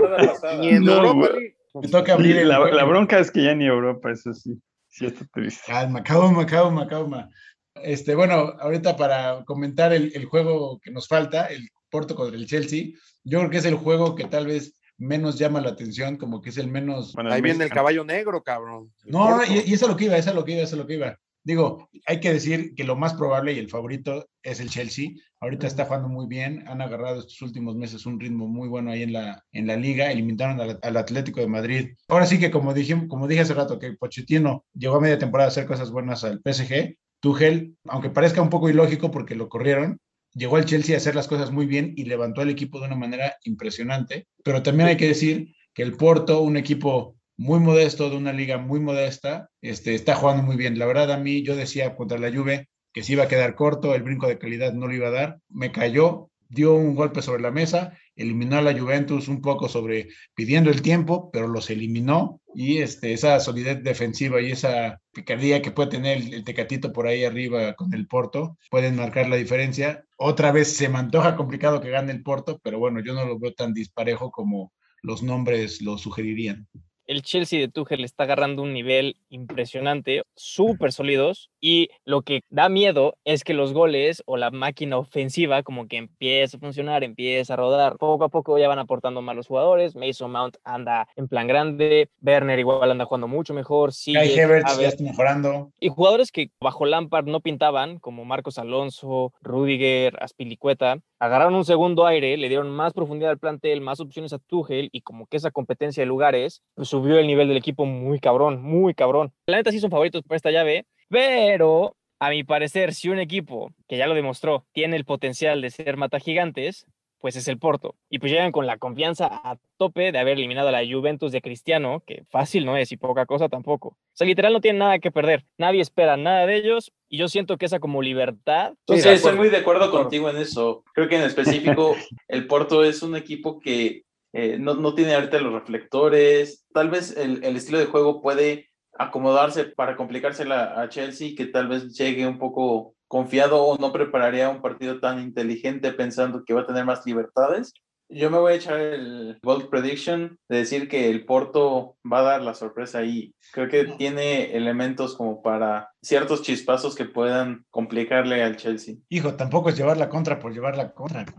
Ni 0.60 0.70
en 0.70 0.88
Europa. 0.88 1.30
Me 1.74 1.88
toca 1.88 2.14
abrir 2.14 2.46
la, 2.46 2.60
la, 2.60 2.84
bronca 2.84 3.20
es 3.20 3.32
que 3.32 3.44
ya 3.44 3.56
ni 3.56 3.66
Europa, 3.66 4.12
eso 4.12 4.34
sí. 4.34 4.60
Sí 4.90 5.08
está 5.08 5.26
triste. 5.34 5.64
Calma, 5.72 6.04
calma, 6.04 6.46
calma, 6.46 6.88
calma. 6.88 7.30
Este, 7.76 8.14
bueno, 8.14 8.54
ahorita 8.60 8.96
para 8.96 9.44
comentar 9.46 9.92
el, 9.92 10.12
el, 10.14 10.26
juego 10.26 10.80
que 10.80 10.92
nos 10.92 11.08
falta, 11.08 11.48
el 11.48 11.68
Porto 11.90 12.14
contra 12.16 12.38
el 12.38 12.46
Chelsea, 12.46 12.90
yo 13.24 13.40
creo 13.40 13.50
que 13.50 13.58
es 13.58 13.66
el 13.66 13.76
juego 13.76 14.14
que 14.14 14.26
tal 14.26 14.46
vez 14.46 14.76
menos 14.98 15.40
llama 15.40 15.62
la 15.62 15.70
atención, 15.70 16.18
como 16.18 16.42
que 16.42 16.50
es 16.50 16.58
el 16.58 16.68
menos... 16.68 17.16
Ahí 17.18 17.42
viene 17.42 17.64
el 17.64 17.72
caballo 17.72 18.04
negro, 18.04 18.44
cabrón. 18.44 18.94
no, 19.06 19.44
y, 19.44 19.64
y, 19.66 19.74
eso 19.74 19.86
es 19.86 19.92
lo 19.92 19.98
que 19.98 20.06
iba, 20.06 20.18
eso 20.18 20.30
es 20.30 20.36
lo 20.36 20.46
que 20.46 20.52
iba, 20.54 20.62
eso 20.62 20.76
es 20.76 20.80
lo 20.80 20.88
que 20.88 20.94
iba. 20.94 21.18
Digo, 21.46 21.90
hay 22.06 22.22
que 22.22 22.32
decir 22.32 22.74
que 22.74 22.86
lo 22.86 22.96
más 22.96 23.14
probable 23.16 23.54
y 23.54 23.60
el 23.60 23.70
favorito 23.70 24.30
es 24.44 24.62
el 24.62 24.70
Chelsea. 24.70 25.12
Ahorita 25.42 25.68
está 25.68 25.86
jugando 25.86 26.08
muy 26.08 26.26
bien, 26.28 26.64
han 26.68 26.82
agarrado 26.82 27.20
estos 27.20 27.42
últimos 27.42 27.76
meses 27.76 28.06
un 28.06 28.20
ritmo 28.20 28.48
muy 28.48 28.70
bueno 28.70 28.92
ahí 28.92 29.04
en 29.04 29.12
la, 29.12 29.44
en 29.52 29.68
la 29.68 29.76
liga, 29.76 30.10
eliminaron 30.12 30.78
al, 30.82 30.98
Atlético 30.98 31.42
de 31.42 31.48
Madrid. 31.48 31.90
Ahora 32.08 32.26
sí 32.26 32.40
que 32.40 32.50
como 32.50 32.74
dije, 32.74 33.08
como 33.10 33.28
dije 33.28 33.42
hace 33.42 33.54
rato, 33.54 33.78
que 33.78 33.94
Pochettino 33.94 34.66
llegó 34.74 34.96
a 34.96 35.02
media 35.02 35.20
temporada 35.20 35.50
a 35.50 35.52
hacer 35.52 35.66
cosas 35.66 35.92
buenas 35.92 36.24
al 36.24 36.42
PSG, 36.42 36.96
Tuchel, 37.20 37.76
aunque 37.88 38.10
parezca 38.10 38.42
un 38.42 38.50
poco 38.50 38.70
ilógico 38.70 39.12
porque 39.12 39.36
lo 39.36 39.50
corrieron, 39.50 40.00
llegó 40.34 40.56
al 40.56 40.66
Chelsea 40.66 40.96
a 40.96 40.98
hacer 40.98 41.16
las 41.16 41.28
cosas 41.28 41.52
muy 41.52 41.66
bien 41.66 41.94
y 41.98 42.06
levantó 42.06 42.42
al 42.42 42.50
equipo 42.50 42.80
de 42.80 42.88
una 42.88 42.96
manera 42.96 43.36
impresionante. 43.44 44.28
Pero 44.44 44.64
también 44.64 44.90
hay 44.90 44.98
que 44.98 45.08
decir 45.08 45.54
que 45.74 45.84
el 45.84 45.94
Porto, 45.98 46.42
un 46.42 46.58
equipo 46.58 47.13
muy 47.38 47.60
modesto, 47.60 48.10
de 48.10 48.18
una 48.18 48.34
liga 48.34 48.58
muy 48.58 48.80
modesta, 48.80 49.50
este, 49.62 49.96
está 49.96 50.16
jugando 50.16 50.44
muy 50.44 50.56
bien. 50.56 50.78
La 50.80 50.86
verdad, 50.86 51.12
a 51.12 51.18
mí 51.18 51.44
yo 51.44 51.56
decía 51.56 51.96
contra 51.96 52.18
la 52.18 52.32
Juve 52.32 52.70
que 52.94 53.04
se 53.04 53.14
iba 53.14 53.24
a 53.24 53.28
quedar 53.28 53.56
corto, 53.56 53.96
el 53.96 54.04
brinco 54.04 54.28
de 54.28 54.38
calidad 54.38 54.74
no 54.74 54.88
lo 54.88 54.94
iba 54.94 55.08
a 55.08 55.12
dar, 55.12 55.40
me 55.50 55.72
cayó, 55.72 56.30
dio 56.48 56.76
un 56.76 56.94
golpe 56.94 57.24
sobre 57.24 57.42
la 57.42 57.50
mesa, 57.50 57.98
eliminó 58.16 58.58
a 58.58 58.62
la 58.62 58.78
Juventus 58.78 59.28
un 59.28 59.42
poco 59.42 59.68
sobre 59.68 60.10
pidiendo 60.36 60.70
el 60.70 60.84
tiempo, 60.84 61.32
pero 61.32 61.48
los 61.48 61.72
eliminó 61.72 62.40
y 62.54 62.78
este, 62.78 63.14
esa 63.14 63.40
solidez 63.40 63.84
defensiva 63.84 64.40
y 64.42 64.52
esa 64.52 65.02
picardía 65.12 65.64
que 65.64 65.72
puede 65.72 65.90
tener 65.90 66.18
el, 66.20 66.44
Tecatito 66.44 66.94
por 66.94 67.08
ahí 67.08 67.26
arriba 67.26 67.74
con 67.74 67.94
el 67.96 68.08
Porto 68.08 68.58
pueden 68.70 68.96
marcar 68.96 69.28
la 69.28 69.38
diferencia. 69.38 70.06
Otra 70.18 70.52
vez 70.52 70.76
se 70.76 70.90
me 70.90 71.00
antoja 71.00 71.36
complicado 71.36 71.82
que 71.82 71.90
gane 71.90 72.12
el 72.12 72.22
Porto, 72.22 72.60
pero 72.64 72.78
bueno, 72.78 73.00
yo 73.04 73.14
no 73.14 73.26
lo 73.26 73.40
veo 73.40 73.54
tan 73.54 73.74
disparejo 73.74 74.30
como 74.30 74.72
los 75.02 75.24
nombres 75.24 75.82
lo 75.82 75.98
sugerirían 75.98 76.68
el 77.08 77.22
Chelsea 77.22 77.60
de 77.60 77.68
Tuchel 77.68 78.04
está 78.04 78.24
agarrando 78.24 78.62
un 78.62 78.74
nivel 78.74 79.18
impresionante, 79.30 80.24
súper 80.36 80.92
sólidos, 80.92 81.50
y 81.60 81.90
lo 82.06 82.22
que 82.22 82.42
da 82.50 82.70
miedo 82.70 83.18
es 83.26 83.44
que 83.44 83.54
los 83.54 83.74
goles 83.74 84.24
o 84.26 84.38
la 84.38 84.52
máquina 84.52 84.98
ofensiva 84.98 85.64
como 85.64 85.88
que 85.88 85.98
empieza 85.98 86.58
a 86.58 86.60
funcionar, 86.60 87.04
empieza 87.04 87.54
a 87.54 87.58
rodar. 87.58 87.98
Poco 87.98 88.26
a 88.26 88.30
poco 88.30 88.58
ya 88.58 88.68
van 88.68 88.80
aportando 88.80 89.22
más 89.22 89.36
los 89.36 89.48
jugadores, 89.48 89.96
Mason 89.96 90.32
Mount 90.32 90.58
anda 90.64 91.08
en 91.16 91.28
plan 91.28 91.48
grande, 91.48 92.10
Werner 92.22 92.60
igual 92.60 92.92
anda 92.92 93.06
jugando 93.06 93.28
mucho 93.28 93.54
mejor, 93.54 93.94
sí, 93.94 94.14
ya 94.14 94.22
está 94.22 95.04
mejorando. 95.04 95.72
Y 95.80 95.90
jugadores 95.90 96.32
que 96.32 96.52
bajo 96.60 96.86
Lampard 96.86 97.28
no 97.28 97.42
pintaban, 97.42 98.00
como 98.00 98.26
Marcos 98.26 98.58
Alonso, 98.58 99.34
Rudiger, 99.42 100.18
Aspilicueta, 100.22 100.98
agarraron 101.20 101.56
un 101.56 101.66
segundo 101.66 102.06
aire, 102.06 102.36
le 102.38 102.50
dieron 102.50 102.70
más 102.70 102.94
profundidad 102.94 103.32
al 103.32 103.40
plantel, 103.40 103.80
más 103.80 104.00
opciones 104.00 104.34
a 104.34 104.40
Tuchel 104.40 104.90
y 104.92 105.02
como 105.02 105.26
que 105.28 105.38
esa 105.38 105.52
competencia 105.52 106.02
de 106.02 106.08
lugares 106.08 106.62
pues, 106.76 106.93
subió 106.94 107.18
el 107.18 107.26
nivel 107.26 107.48
del 107.48 107.58
equipo 107.58 107.88
muy 107.88 108.20
cabrón, 108.20 108.62
muy 108.62 108.94
cabrón. 108.94 109.34
La 109.48 109.58
neta 109.58 109.72
sí 109.72 109.80
son 109.80 109.90
favoritos 109.90 110.22
para 110.22 110.36
esta 110.36 110.52
llave, 110.52 110.86
pero 111.10 111.96
a 112.20 112.30
mi 112.30 112.44
parecer, 112.44 112.94
si 112.94 113.10
un 113.10 113.18
equipo 113.18 113.72
que 113.88 113.98
ya 113.98 114.06
lo 114.06 114.14
demostró 114.14 114.68
tiene 114.74 114.96
el 114.96 115.04
potencial 115.04 115.60
de 115.60 115.72
ser 115.72 115.98
mata 115.98 116.20
gigantes, 116.20 116.86
pues 117.18 117.36
es 117.36 117.48
el 117.48 117.58
Porto. 117.58 117.96
Y 118.12 118.20
pues 118.20 118.32
llegan 118.32 118.52
con 118.52 118.68
la 118.68 118.78
confianza 118.78 119.26
a 119.26 119.58
tope 119.78 120.12
de 120.12 120.20
haber 120.20 120.38
eliminado 120.38 120.68
a 120.68 120.72
la 120.72 120.86
Juventus 120.86 121.32
de 121.32 121.42
Cristiano, 121.42 122.04
que 122.06 122.26
fácil 122.30 122.64
no 122.64 122.78
es 122.78 122.92
y 122.92 122.98
poca 122.98 123.26
cosa 123.26 123.50
tampoco. 123.50 123.88
O 123.88 123.98
sea, 124.14 124.28
literal 124.28 124.54
no 124.54 124.62
tienen 124.62 124.78
nada 124.78 125.00
que 125.00 125.10
perder. 125.10 125.46
Nadie 125.58 125.82
espera 125.82 126.16
nada 126.16 126.46
de 126.46 126.58
ellos 126.58 126.94
y 127.10 127.18
yo 127.18 127.28
siento 127.28 127.58
que 127.58 127.66
esa 127.66 127.80
como 127.80 128.04
libertad. 128.04 128.74
Sí, 128.88 129.10
estoy 129.10 129.36
muy 129.36 129.50
de 129.50 129.58
acuerdo 129.58 129.90
contigo 129.90 130.30
en 130.30 130.38
eso. 130.38 130.84
Creo 130.94 131.10
que 131.10 131.16
en 131.16 131.24
específico 131.24 131.96
el 132.28 132.46
Porto 132.46 132.84
es 132.84 133.02
un 133.02 133.16
equipo 133.16 133.60
que 133.60 134.04
eh, 134.34 134.58
no, 134.60 134.74
no, 134.74 134.96
tiene 134.96 135.14
ahorita 135.16 135.40
los 135.40 135.54
reflectores. 135.54 136.66
Tal 136.74 136.90
vez 136.90 137.16
el, 137.16 137.44
el 137.44 137.56
estilo 137.56 137.78
de 137.78 137.86
juego 137.86 138.22
puede 138.22 138.70
acomodarse 138.98 139.66
para 139.66 139.96
complicársela 139.96 140.82
a 140.82 140.90
Chelsea, 140.90 141.36
que 141.38 141.46
tal 141.46 141.68
vez 141.68 141.96
llegue 141.96 142.28
un 142.28 142.40
poco 142.40 142.96
confiado 143.08 143.64
o 143.64 143.78
no 143.78 143.92
prepararía 143.92 144.50
un 144.50 144.62
partido 144.62 145.00
tan 145.00 145.20
inteligente 145.20 145.94
pensando 145.94 146.44
que 146.44 146.54
va 146.54 146.62
a 146.62 146.66
tener 146.66 146.84
más 146.84 147.06
libertades. 147.06 147.74
Yo 148.10 148.30
me 148.30 148.38
voy 148.38 148.54
a 148.54 148.56
echar 148.56 148.80
el 148.80 149.40
bold 149.42 149.70
prediction 149.70 150.38
de 150.48 150.58
decir 150.58 150.88
que 150.88 151.10
el 151.10 151.26
Porto 151.26 151.96
va 152.10 152.20
a 152.20 152.24
dar 152.24 152.42
la 152.42 152.54
sorpresa 152.54 153.00
ahí. 153.00 153.34
Creo 153.52 153.70
que 153.70 153.86
tiene 153.86 154.56
elementos 154.56 155.16
como 155.16 155.42
para 155.42 155.90
ciertos 156.02 156.42
chispazos 156.42 156.96
que 156.96 157.06
puedan 157.06 157.66
complicarle 157.72 158.44
al 158.44 158.58
Chelsea. 158.58 158.96
Hijo, 159.10 159.36
tampoco 159.36 159.70
es 159.70 159.78
llevar 159.78 159.98
la 159.98 160.10
contra 160.10 160.40
por 160.40 160.54
llevar 160.54 160.78
la 160.78 160.92
contra. 160.92 161.26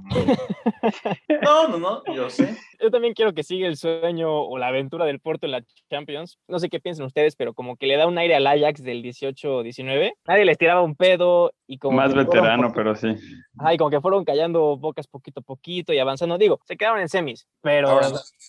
No, 1.43 1.69
no, 1.69 1.79
no, 1.79 2.03
yo 2.15 2.29
sé. 2.29 2.57
Yo 2.81 2.91
también 2.91 3.15
quiero 3.15 3.33
que 3.33 3.43
siga 3.43 3.67
el 3.67 3.77
sueño 3.77 4.31
o 4.31 4.59
la 4.59 4.69
aventura 4.69 5.05
del 5.07 5.21
Porto 5.21 5.47
en 5.47 5.53
la 5.53 5.65
Champions. 5.91 6.39
No 6.49 6.59
sé 6.59 6.69
qué 6.69 6.81
piensan 6.81 7.07
ustedes, 7.07 7.37
pero 7.37 7.55
como 7.55 7.77
que 7.77 7.87
le 7.87 7.97
da 7.97 8.07
un 8.07 8.19
aire 8.19 8.35
al 8.35 8.47
Ajax 8.47 8.83
del 8.83 9.03
18-19. 9.03 10.13
Nadie 10.27 10.45
les 10.45 10.59
tiraba 10.59 10.83
un 10.83 10.95
pedo 10.95 11.53
y 11.67 11.79
como... 11.79 11.97
Más 11.97 12.15
veterano, 12.15 12.73
pero 12.75 12.95
sí. 12.95 13.15
Ay, 13.59 13.77
como 13.77 13.91
que 13.91 14.01
fueron 14.01 14.25
callando 14.25 14.77
bocas 14.77 15.07
poquito 15.07 15.41
a 15.41 15.43
poquito 15.43 15.93
y 15.93 15.99
avanzando. 15.99 16.39
Digo, 16.39 16.61
se 16.65 16.77
quedaron 16.77 17.01
en 17.01 17.09
semis, 17.09 17.47
pero... 17.61 18.01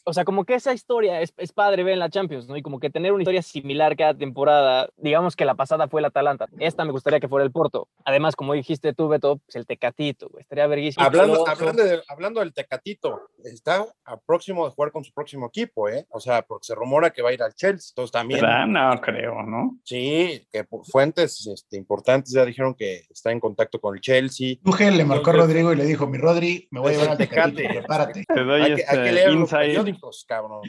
o 0.04 0.14
sea, 0.14 0.26
como 0.26 0.46
que 0.46 0.56
esa 0.56 0.74
historia 0.74 1.22
es, 1.22 1.34
es 1.38 1.52
padre 1.52 1.84
ver 1.84 1.94
en 1.94 2.00
la 2.00 2.10
Champions, 2.10 2.48
¿no? 2.48 2.58
Y 2.58 2.62
como 2.62 2.80
que 2.80 2.90
tener 2.90 3.12
una 3.12 3.24
historia 3.24 3.42
similar 3.42 3.96
cada 3.96 4.14
temporada. 4.14 4.90
Digamos 4.98 5.36
que 5.36 5.46
la 5.46 5.56
pasada 5.56 5.88
fue 5.88 6.02
el 6.02 6.06
Atalanta. 6.06 6.48
Esta 6.60 6.86
me 6.86 6.92
gustaría 6.92 7.20
que 7.20 7.28
fuera 7.28 7.46
el 7.46 7.52
Porto. 7.52 7.88
Además, 8.04 8.36
como 8.36 8.54
dijiste 8.54 8.94
tú, 8.94 9.08
Beto, 9.08 9.38
pues 9.38 9.56
el 9.56 9.66
Tecatito, 9.66 10.30
estaría 10.40 10.68
verguísimo. 10.68 11.06
Hablando, 11.06 11.48
hablando, 11.48 11.84
hablando 12.08 12.40
del 12.40 12.54
Tecatito, 12.54 13.22
está 13.44 13.86
a 14.06 14.18
próximo 14.18 14.66
de 14.66 14.72
jugar 14.72 14.92
con 14.92 15.04
su 15.04 15.14
próximo 15.14 15.48
equipo, 15.48 15.90
¿eh? 15.90 16.06
O 16.10 16.20
sea, 16.20 16.42
porque 16.42 16.66
se 16.66 16.76
rumora 16.76 17.12
que 17.12 17.22
va 17.22 17.30
a 17.30 17.34
ir 17.34 17.44
al 17.44 17.54
Chelsea. 17.54 17.92
Entonces 17.92 18.12
también. 18.12 18.42
No, 18.68 19.02
creo, 19.02 19.44
¿no? 19.44 19.78
Sí, 19.84 20.48
que 20.52 20.66
fuentes 20.92 21.46
este, 21.48 21.78
importantes 21.78 22.34
ya 22.34 22.46
dijeron 22.46 22.74
que 22.74 23.04
está 23.10 23.32
en 23.32 23.40
contacto 23.40 23.80
con 23.80 23.96
el 23.96 24.02
Chelsea. 24.02 24.58
Le 24.96 25.06
marcó 25.06 25.32
a 25.32 25.34
Rodrigo 25.34 25.74
y 25.74 25.75
le 25.75 25.86
dijo, 25.86 26.08
mi 26.08 26.18
Rodri, 26.18 26.68
me 26.72 26.80
voy 26.80 26.90
a 26.90 26.94
llevar 26.94 27.10
al 27.12 27.18
Tecate, 27.18 27.68
prepárate. 27.68 28.24
Te 28.34 28.44
doy 28.44 28.62
hay, 28.62 28.75
que, 28.75 28.84
hay 28.88 28.98
que 28.98 29.04
este 29.04 29.12
leer 29.12 29.34
los 29.34 29.50
periódicos, 29.50 30.25
cabrón. 30.28 30.62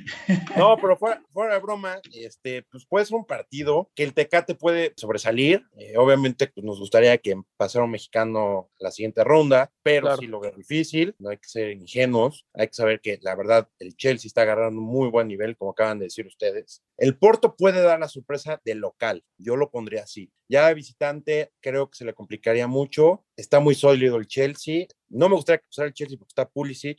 No, 0.56 0.76
pero 0.80 0.96
fuera, 0.96 1.22
fuera, 1.32 1.54
de 1.54 1.60
broma, 1.60 2.00
este, 2.12 2.62
pues 2.70 2.86
puede 2.86 3.06
ser 3.06 3.16
un 3.16 3.24
partido 3.24 3.90
que 3.94 4.02
el 4.02 4.14
Tecate 4.14 4.54
puede 4.54 4.92
sobresalir. 4.96 5.64
Eh, 5.76 5.96
obviamente, 5.96 6.48
pues 6.48 6.64
nos 6.64 6.78
gustaría 6.78 7.16
que 7.18 7.40
pasara 7.56 7.84
un 7.84 7.90
mexicano 7.90 8.70
la 8.78 8.90
siguiente 8.90 9.22
ronda, 9.24 9.72
pero 9.82 10.16
si 10.16 10.26
lo 10.26 10.40
veo 10.40 10.52
difícil, 10.52 11.14
no 11.18 11.30
hay 11.30 11.38
que 11.38 11.48
ser 11.48 11.70
ingenuos, 11.70 12.46
hay 12.54 12.68
que 12.68 12.74
saber 12.74 13.00
que 13.00 13.18
la 13.22 13.34
verdad 13.34 13.68
el 13.78 13.96
Chelsea 13.96 14.28
está 14.28 14.42
agarrando 14.42 14.80
un 14.80 14.86
muy 14.86 15.08
buen 15.08 15.28
nivel, 15.28 15.56
como 15.56 15.72
acaban 15.72 15.98
de 15.98 16.06
decir 16.06 16.26
ustedes. 16.26 16.82
El 16.96 17.18
Porto 17.18 17.56
puede 17.56 17.82
dar 17.82 18.00
la 18.00 18.08
sorpresa 18.08 18.60
del 18.64 18.78
local, 18.78 19.24
yo 19.38 19.56
lo 19.56 19.70
pondría 19.70 20.02
así. 20.02 20.32
Ya 20.48 20.68
de 20.68 20.74
visitante 20.74 21.52
creo 21.60 21.90
que 21.90 21.98
se 21.98 22.04
le 22.04 22.14
complicaría 22.14 22.66
mucho, 22.66 23.25
está 23.36 23.60
muy 23.60 23.74
sólido 23.74 24.16
el 24.16 24.26
Chelsea, 24.26 24.86
no 25.08 25.28
me 25.28 25.36
gustaría 25.36 25.58
que 25.58 25.66
pasara 25.68 25.88
el 25.88 25.94
Chelsea 25.94 26.18
porque 26.18 26.30
está 26.30 26.48
Pulisic, 26.48 26.98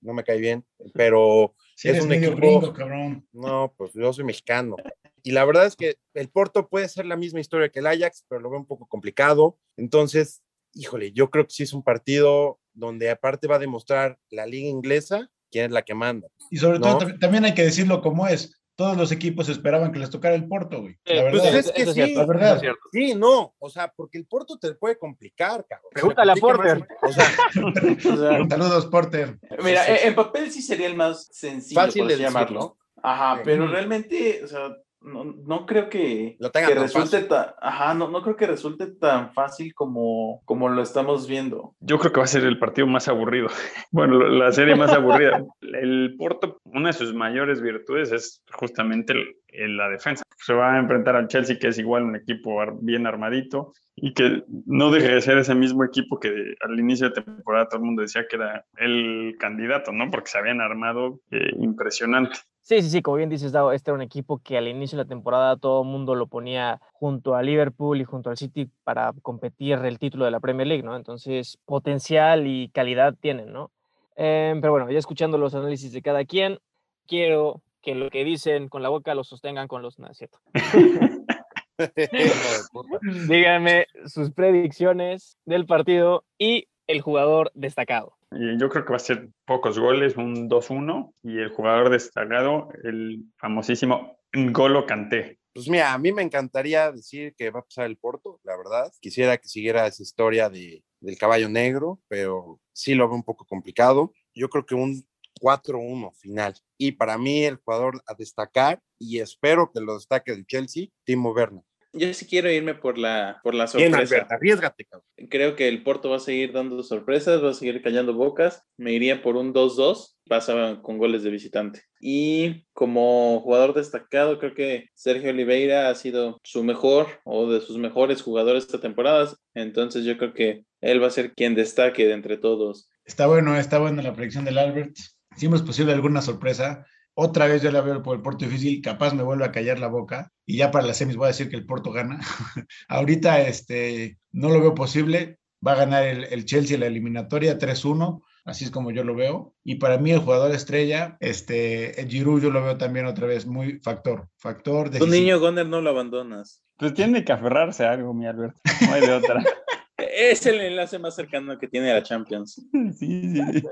no 0.00 0.14
me 0.14 0.24
cae 0.24 0.38
bien, 0.38 0.64
pero 0.94 1.54
es 1.82 2.02
un 2.02 2.12
equipo. 2.12 2.72
cabrón. 2.72 3.26
No, 3.32 3.74
pues 3.76 3.92
yo 3.94 4.12
soy 4.12 4.24
mexicano. 4.24 4.76
Y 5.22 5.32
la 5.32 5.44
verdad 5.44 5.66
es 5.66 5.76
que 5.76 5.96
el 6.14 6.28
Porto 6.28 6.68
puede 6.68 6.88
ser 6.88 7.06
la 7.06 7.16
misma 7.16 7.40
historia 7.40 7.68
que 7.68 7.80
el 7.80 7.86
Ajax, 7.86 8.24
pero 8.28 8.40
lo 8.40 8.50
veo 8.50 8.60
un 8.60 8.66
poco 8.66 8.86
complicado. 8.86 9.58
Entonces, 9.76 10.42
híjole, 10.74 11.12
yo 11.12 11.30
creo 11.30 11.46
que 11.46 11.52
sí 11.52 11.64
es 11.64 11.72
un 11.72 11.82
partido 11.82 12.60
donde 12.72 13.10
aparte 13.10 13.48
va 13.48 13.56
a 13.56 13.60
demostrar 13.60 14.18
la 14.30 14.46
liga 14.46 14.68
inglesa 14.68 15.30
quién 15.50 15.66
es 15.66 15.70
la 15.72 15.82
que 15.82 15.94
manda. 15.94 16.28
Y 16.50 16.58
sobre 16.58 16.78
todo 16.78 16.98
también 17.18 17.44
hay 17.44 17.54
que 17.54 17.64
decirlo 17.64 18.00
como 18.02 18.26
es. 18.26 18.54
Todos 18.78 18.96
los 18.96 19.10
equipos 19.10 19.48
esperaban 19.48 19.90
que 19.90 19.98
les 19.98 20.08
tocara 20.08 20.36
el 20.36 20.46
Porto, 20.46 20.82
güey. 20.82 20.96
La 21.04 21.30
pues 21.30 21.42
verdad. 21.42 21.54
es 21.58 21.72
que 21.72 21.84
sí, 21.92 22.14
la 22.14 22.24
verdad. 22.24 22.62
Sí, 22.92 23.12
no, 23.12 23.52
o 23.58 23.68
sea, 23.68 23.92
porque 23.96 24.18
el 24.18 24.24
Porto 24.24 24.56
te 24.56 24.72
puede 24.74 24.96
complicar, 24.96 25.66
cabrón. 25.68 25.90
Pregúntale 25.90 26.30
a 26.30 26.36
Porter. 26.36 26.86
o, 27.02 27.12
sea, 27.12 27.26
Saludos, 28.48 28.86
Porter. 28.86 29.36
Mira, 29.64 29.84
en 29.84 30.14
papel 30.14 30.52
sí 30.52 30.62
sería 30.62 30.86
el 30.86 30.94
más 30.94 31.26
sencillo, 31.32 31.80
Fácil 31.80 32.06
de 32.06 32.18
llamarlo. 32.18 32.76
Ajá, 33.02 33.40
pero 33.44 33.66
realmente, 33.66 34.44
o 34.44 34.46
sea, 34.46 34.70
no, 35.00 35.24
no 35.24 35.66
creo 35.66 35.88
que, 35.88 36.36
que 36.52 36.74
resulte 36.74 37.22
tan, 37.22 37.46
ajá, 37.60 37.94
no, 37.94 38.08
no 38.08 38.22
creo 38.22 38.36
que 38.36 38.46
resulte 38.46 38.86
tan 38.86 39.32
fácil 39.32 39.74
como, 39.74 40.42
como 40.44 40.68
lo 40.68 40.82
estamos 40.82 41.28
viendo. 41.28 41.74
Yo 41.80 41.98
creo 41.98 42.12
que 42.12 42.20
va 42.20 42.24
a 42.24 42.28
ser 42.28 42.44
el 42.44 42.58
partido 42.58 42.86
más 42.86 43.08
aburrido. 43.08 43.48
Bueno, 43.90 44.18
la 44.18 44.52
serie 44.52 44.76
más 44.76 44.92
aburrida. 44.92 45.42
El 45.60 46.14
Porto, 46.18 46.58
una 46.64 46.88
de 46.88 46.92
sus 46.92 47.14
mayores 47.14 47.62
virtudes 47.62 48.12
es 48.12 48.42
justamente 48.52 49.14
la 49.52 49.88
defensa. 49.88 50.22
Se 50.36 50.52
va 50.52 50.74
a 50.74 50.78
enfrentar 50.78 51.16
al 51.16 51.28
Chelsea, 51.28 51.58
que 51.58 51.68
es 51.68 51.78
igual 51.78 52.04
un 52.04 52.16
equipo 52.16 52.60
bien 52.80 53.06
armadito 53.06 53.72
y 53.96 54.12
que 54.12 54.44
no 54.66 54.90
deje 54.90 55.14
de 55.14 55.20
ser 55.20 55.38
ese 55.38 55.54
mismo 55.54 55.84
equipo 55.84 56.20
que 56.20 56.54
al 56.60 56.78
inicio 56.78 57.08
de 57.08 57.22
temporada 57.22 57.68
todo 57.68 57.80
el 57.80 57.86
mundo 57.86 58.02
decía 58.02 58.26
que 58.28 58.36
era 58.36 58.64
el 58.76 59.36
candidato, 59.38 59.90
¿no? 59.92 60.10
Porque 60.10 60.30
se 60.30 60.38
habían 60.38 60.60
armado 60.60 61.20
eh, 61.30 61.50
impresionante. 61.58 62.38
Sí, 62.68 62.82
sí, 62.82 62.90
sí, 62.90 63.00
como 63.00 63.16
bien 63.16 63.30
dices, 63.30 63.50
Dado, 63.50 63.72
este 63.72 63.90
era 63.90 63.94
un 63.94 64.02
equipo 64.02 64.42
que 64.42 64.58
al 64.58 64.68
inicio 64.68 64.98
de 64.98 65.04
la 65.04 65.08
temporada 65.08 65.56
todo 65.56 65.80
el 65.80 65.88
mundo 65.88 66.14
lo 66.14 66.26
ponía 66.26 66.82
junto 66.92 67.34
a 67.34 67.42
Liverpool 67.42 67.98
y 67.98 68.04
junto 68.04 68.28
al 68.28 68.36
City 68.36 68.68
para 68.84 69.14
competir 69.22 69.78
el 69.78 69.98
título 69.98 70.26
de 70.26 70.30
la 70.30 70.38
Premier 70.38 70.68
League, 70.68 70.82
¿no? 70.82 70.94
Entonces, 70.94 71.58
potencial 71.64 72.46
y 72.46 72.68
calidad 72.68 73.14
tienen, 73.18 73.54
¿no? 73.54 73.70
Em, 74.16 74.60
pero 74.60 74.72
bueno, 74.72 74.90
ya 74.90 74.98
escuchando 74.98 75.38
los 75.38 75.54
análisis 75.54 75.92
de 75.92 76.02
cada 76.02 76.26
quien, 76.26 76.58
quiero 77.06 77.62
que 77.80 77.94
lo 77.94 78.10
que 78.10 78.22
dicen 78.22 78.68
con 78.68 78.82
la 78.82 78.90
boca 78.90 79.14
lo 79.14 79.24
sostengan 79.24 79.66
con 79.66 79.80
los... 79.80 79.98
No, 79.98 80.12
cierto. 80.12 80.38
Díganme 83.30 83.86
sus 84.04 84.30
predicciones 84.30 85.38
del 85.46 85.64
partido 85.64 86.26
y 86.36 86.68
el 86.86 87.00
jugador 87.00 87.50
destacado. 87.54 88.17
Yo 88.30 88.68
creo 88.68 88.84
que 88.84 88.90
va 88.90 88.96
a 88.96 89.00
ser 89.00 89.28
pocos 89.46 89.78
goles, 89.78 90.16
un 90.16 90.48
2-1, 90.48 91.14
y 91.22 91.38
el 91.38 91.48
jugador 91.50 91.90
destacado, 91.90 92.68
el 92.84 93.24
famosísimo 93.38 94.18
Ngolo 94.36 94.86
Kanté. 94.86 95.38
Pues 95.54 95.68
mira, 95.68 95.92
a 95.92 95.98
mí 95.98 96.12
me 96.12 96.22
encantaría 96.22 96.92
decir 96.92 97.34
que 97.36 97.50
va 97.50 97.60
a 97.60 97.64
pasar 97.64 97.86
el 97.86 97.96
Porto, 97.96 98.38
la 98.44 98.56
verdad. 98.56 98.92
Quisiera 99.00 99.38
que 99.38 99.48
siguiera 99.48 99.86
esa 99.86 100.02
historia 100.02 100.50
de, 100.50 100.84
del 101.00 101.18
caballo 101.18 101.48
negro, 101.48 102.00
pero 102.08 102.60
sí 102.72 102.94
lo 102.94 103.08
veo 103.08 103.16
un 103.16 103.24
poco 103.24 103.46
complicado. 103.46 104.12
Yo 104.34 104.48
creo 104.50 104.66
que 104.66 104.74
un 104.74 105.02
4-1 105.40 106.12
final. 106.14 106.54
Y 106.76 106.92
para 106.92 107.18
mí 107.18 107.44
el 107.44 107.56
jugador 107.56 108.02
a 108.06 108.14
destacar, 108.14 108.80
y 108.98 109.20
espero 109.20 109.72
que 109.72 109.80
lo 109.80 109.94
destaque 109.94 110.32
el 110.32 110.46
Chelsea, 110.46 110.88
Timo 111.04 111.32
Werner. 111.32 111.64
Yo 111.92 112.12
sí 112.12 112.26
quiero 112.26 112.50
irme 112.50 112.74
por 112.74 112.98
la, 112.98 113.40
por 113.42 113.54
la 113.54 113.66
sorpresa. 113.66 114.26
arriesgate, 114.28 114.84
cabrón. 114.84 115.06
Creo 115.30 115.56
que 115.56 115.68
el 115.68 115.82
Porto 115.82 116.10
va 116.10 116.16
a 116.16 116.20
seguir 116.20 116.52
dando 116.52 116.82
sorpresas, 116.82 117.42
va 117.42 117.50
a 117.50 117.54
seguir 117.54 117.82
callando 117.82 118.12
bocas. 118.14 118.62
Me 118.76 118.92
iría 118.92 119.22
por 119.22 119.36
un 119.36 119.54
2-2, 119.54 120.16
pasa 120.28 120.80
con 120.82 120.98
goles 120.98 121.22
de 121.22 121.30
visitante. 121.30 121.82
Y 122.00 122.66
como 122.74 123.40
jugador 123.40 123.74
destacado, 123.74 124.38
creo 124.38 124.54
que 124.54 124.90
Sergio 124.94 125.30
Oliveira 125.30 125.88
ha 125.88 125.94
sido 125.94 126.38
su 126.44 126.62
mejor 126.62 127.20
o 127.24 127.50
de 127.50 127.60
sus 127.60 127.78
mejores 127.78 128.22
jugadores 128.22 128.64
esta 128.64 128.80
temporada. 128.80 129.34
Entonces 129.54 130.04
yo 130.04 130.18
creo 130.18 130.34
que 130.34 130.64
él 130.80 131.02
va 131.02 131.06
a 131.06 131.10
ser 131.10 131.32
quien 131.32 131.54
destaque 131.54 132.06
de 132.06 132.12
entre 132.12 132.36
todos. 132.36 132.90
Está 133.04 133.26
bueno, 133.26 133.56
está 133.56 133.78
bueno 133.78 134.02
la 134.02 134.14
predicción 134.14 134.44
del 134.44 134.58
Albert. 134.58 134.94
Si 135.36 135.46
es 135.46 135.62
posible 135.62 135.92
alguna 135.92 136.20
sorpresa, 136.20 136.84
otra 137.20 137.48
vez 137.48 137.62
yo 137.62 137.72
la 137.72 137.80
veo 137.80 138.00
por 138.00 138.14
el 138.14 138.22
Porto 138.22 138.44
difícil, 138.44 138.80
capaz 138.80 139.12
me 139.12 139.24
vuelve 139.24 139.44
a 139.44 139.50
callar 139.50 139.80
la 139.80 139.88
boca 139.88 140.30
y 140.46 140.56
ya 140.56 140.70
para 140.70 140.86
las 140.86 140.98
semis 140.98 141.16
voy 141.16 141.24
a 141.24 141.34
decir 141.34 141.50
que 141.50 141.56
el 141.56 141.66
Porto 141.66 141.90
gana. 141.90 142.20
Ahorita 142.88 143.40
este, 143.40 144.18
no 144.30 144.50
lo 144.50 144.60
veo 144.60 144.72
posible, 144.76 145.40
va 145.66 145.72
a 145.72 145.78
ganar 145.78 146.04
el, 146.04 146.44
Chelsea 146.44 146.78
la 146.78 146.86
eliminatoria 146.86 147.58
3-1, 147.58 148.22
así 148.44 148.66
es 148.66 148.70
como 148.70 148.92
yo 148.92 149.02
lo 149.02 149.16
veo. 149.16 149.52
Y 149.64 149.76
para 149.76 149.98
mí 149.98 150.12
el 150.12 150.20
jugador 150.20 150.52
estrella, 150.52 151.16
este, 151.18 152.00
el 152.00 152.08
Giroud 152.08 152.40
yo 152.40 152.50
lo 152.50 152.62
veo 152.62 152.78
también 152.78 153.06
otra 153.06 153.26
vez 153.26 153.46
muy 153.46 153.80
factor, 153.80 154.28
factor 154.36 154.88
de... 154.88 155.00
Tu 155.00 155.08
niño 155.08 155.40
Goner 155.40 155.66
no 155.66 155.80
lo 155.80 155.90
abandonas. 155.90 156.62
Pues 156.76 156.94
tiene 156.94 157.24
que 157.24 157.32
aferrarse 157.32 157.84
a 157.84 157.94
algo, 157.94 158.14
mi 158.14 158.28
Alberto, 158.28 158.60
no 158.86 158.94
hay 158.94 159.00
de 159.00 159.12
otra. 159.12 159.42
es 159.96 160.46
el 160.46 160.60
enlace 160.60 161.00
más 161.00 161.16
cercano 161.16 161.58
que 161.58 161.66
tiene 161.66 161.90
a 161.90 161.94
la 161.94 162.02
Champions. 162.04 162.64
Sí, 162.96 163.22
sí, 163.22 163.42
sí. 163.52 163.62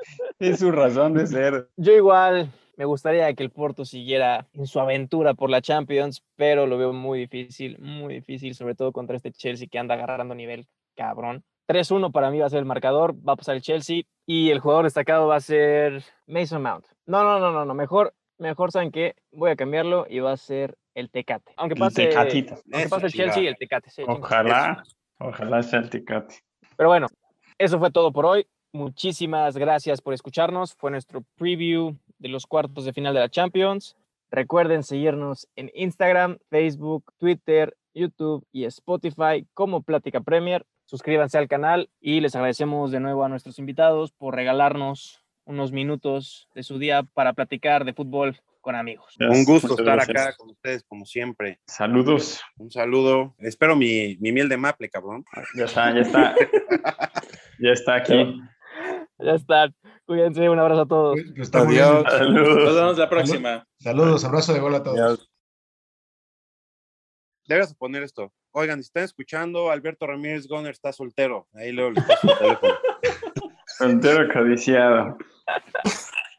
Es 0.40 0.58
su 0.58 0.72
razón 0.72 1.14
de 1.14 1.28
ser. 1.28 1.68
Yo 1.76 1.92
igual, 1.92 2.52
me 2.76 2.84
gustaría 2.84 3.32
que 3.34 3.42
el 3.42 3.50
Porto 3.50 3.84
siguiera 3.84 4.46
en 4.52 4.66
su 4.66 4.80
aventura 4.80 5.34
por 5.34 5.50
la 5.50 5.62
Champions, 5.62 6.22
pero 6.36 6.66
lo 6.66 6.78
veo 6.78 6.92
muy 6.92 7.20
difícil, 7.20 7.78
muy 7.78 8.14
difícil, 8.14 8.54
sobre 8.54 8.74
todo 8.74 8.92
contra 8.92 9.16
este 9.16 9.32
Chelsea 9.32 9.68
que 9.70 9.78
anda 9.78 9.94
agarrando 9.94 10.34
nivel 10.34 10.66
cabrón. 10.94 11.42
3-1 11.68 12.12
para 12.12 12.30
mí 12.30 12.38
va 12.38 12.46
a 12.46 12.50
ser 12.50 12.60
el 12.60 12.64
marcador, 12.64 13.14
va 13.26 13.32
a 13.32 13.36
pasar 13.36 13.56
el 13.56 13.62
Chelsea 13.62 14.02
y 14.24 14.50
el 14.50 14.60
jugador 14.60 14.84
destacado 14.84 15.26
va 15.26 15.36
a 15.36 15.40
ser 15.40 16.04
Mason 16.26 16.62
Mount. 16.62 16.86
No, 17.06 17.24
no, 17.24 17.40
no, 17.40 17.50
no, 17.50 17.64
no, 17.64 17.74
mejor, 17.74 18.14
mejor 18.38 18.70
saben 18.70 18.92
que 18.92 19.16
voy 19.32 19.50
a 19.50 19.56
cambiarlo 19.56 20.06
y 20.08 20.20
va 20.20 20.32
a 20.32 20.36
ser 20.36 20.76
el 20.94 21.10
Tecate. 21.10 21.52
Aunque 21.56 21.76
pase, 21.76 22.14
aunque 22.14 22.88
pase 22.88 23.06
el 23.06 23.12
Chelsea, 23.12 23.48
el 23.48 23.56
Tecate. 23.56 23.90
ojalá, 24.06 24.84
ojalá 25.18 25.62
sea 25.62 25.80
el 25.80 25.90
Tecate. 25.90 26.36
Pero 26.76 26.88
bueno, 26.88 27.08
eso 27.58 27.78
fue 27.78 27.90
todo 27.90 28.12
por 28.12 28.26
hoy. 28.26 28.46
Muchísimas 28.72 29.56
gracias 29.56 30.00
por 30.00 30.14
escucharnos. 30.14 30.74
Fue 30.74 30.90
nuestro 30.90 31.24
preview 31.36 31.96
de 32.18 32.28
los 32.28 32.46
cuartos 32.46 32.84
de 32.84 32.92
final 32.92 33.14
de 33.14 33.20
la 33.20 33.28
Champions. 33.28 33.96
Recuerden 34.30 34.82
seguirnos 34.82 35.48
en 35.56 35.70
Instagram, 35.74 36.38
Facebook, 36.50 37.12
Twitter, 37.18 37.76
YouTube 37.94 38.46
y 38.52 38.64
Spotify 38.64 39.46
como 39.54 39.82
Plática 39.82 40.20
Premier. 40.20 40.66
Suscríbanse 40.84 41.38
al 41.38 41.48
canal 41.48 41.90
y 42.00 42.20
les 42.20 42.34
agradecemos 42.34 42.90
de 42.90 43.00
nuevo 43.00 43.24
a 43.24 43.28
nuestros 43.28 43.58
invitados 43.58 44.12
por 44.12 44.34
regalarnos 44.34 45.22
unos 45.44 45.72
minutos 45.72 46.48
de 46.54 46.62
su 46.62 46.78
día 46.78 47.02
para 47.14 47.32
platicar 47.32 47.84
de 47.84 47.94
fútbol 47.94 48.36
con 48.60 48.74
amigos. 48.74 49.16
Un 49.20 49.44
gusto 49.44 49.78
estar 49.78 50.00
acá 50.00 50.34
con 50.36 50.50
ustedes, 50.50 50.82
como 50.82 51.06
siempre. 51.06 51.60
Saludos. 51.66 52.40
Un 52.58 52.70
saludo. 52.70 53.34
Espero 53.38 53.76
mi, 53.76 54.16
mi 54.18 54.32
miel 54.32 54.48
de 54.48 54.56
maple, 54.56 54.88
cabrón. 54.88 55.24
Ya 55.56 55.64
está, 55.66 55.94
ya 55.94 56.00
está. 56.00 56.34
ya 57.60 57.70
está 57.70 57.94
aquí. 57.94 58.40
Ya 59.18 59.32
está. 59.32 59.68
Cuídense, 60.04 60.48
un 60.48 60.58
abrazo 60.58 60.82
a 60.82 60.86
todos. 60.86 61.18
Pues, 61.34 61.54
Adiós. 61.54 62.04
Saludos. 62.08 62.64
Nos 62.64 62.74
vemos 62.74 62.98
la 62.98 63.08
próxima. 63.08 63.66
Saludos, 63.78 64.24
abrazo 64.24 64.52
de 64.52 64.60
gol 64.60 64.74
a 64.74 64.82
todos. 64.82 65.30
Debes 67.46 67.74
poner 67.74 68.02
esto. 68.02 68.32
Oigan, 68.52 68.78
si 68.78 68.86
están 68.86 69.04
escuchando, 69.04 69.70
Alberto 69.70 70.06
Ramírez 70.06 70.48
Goner 70.48 70.72
está 70.72 70.92
soltero. 70.92 71.46
Ahí 71.54 71.72
luego 71.72 71.90
le 71.92 72.02
paso 72.02 72.28
el 72.30 72.38
teléfono. 72.38 72.74
soltero 73.78 74.32
codiciado. 74.32 75.18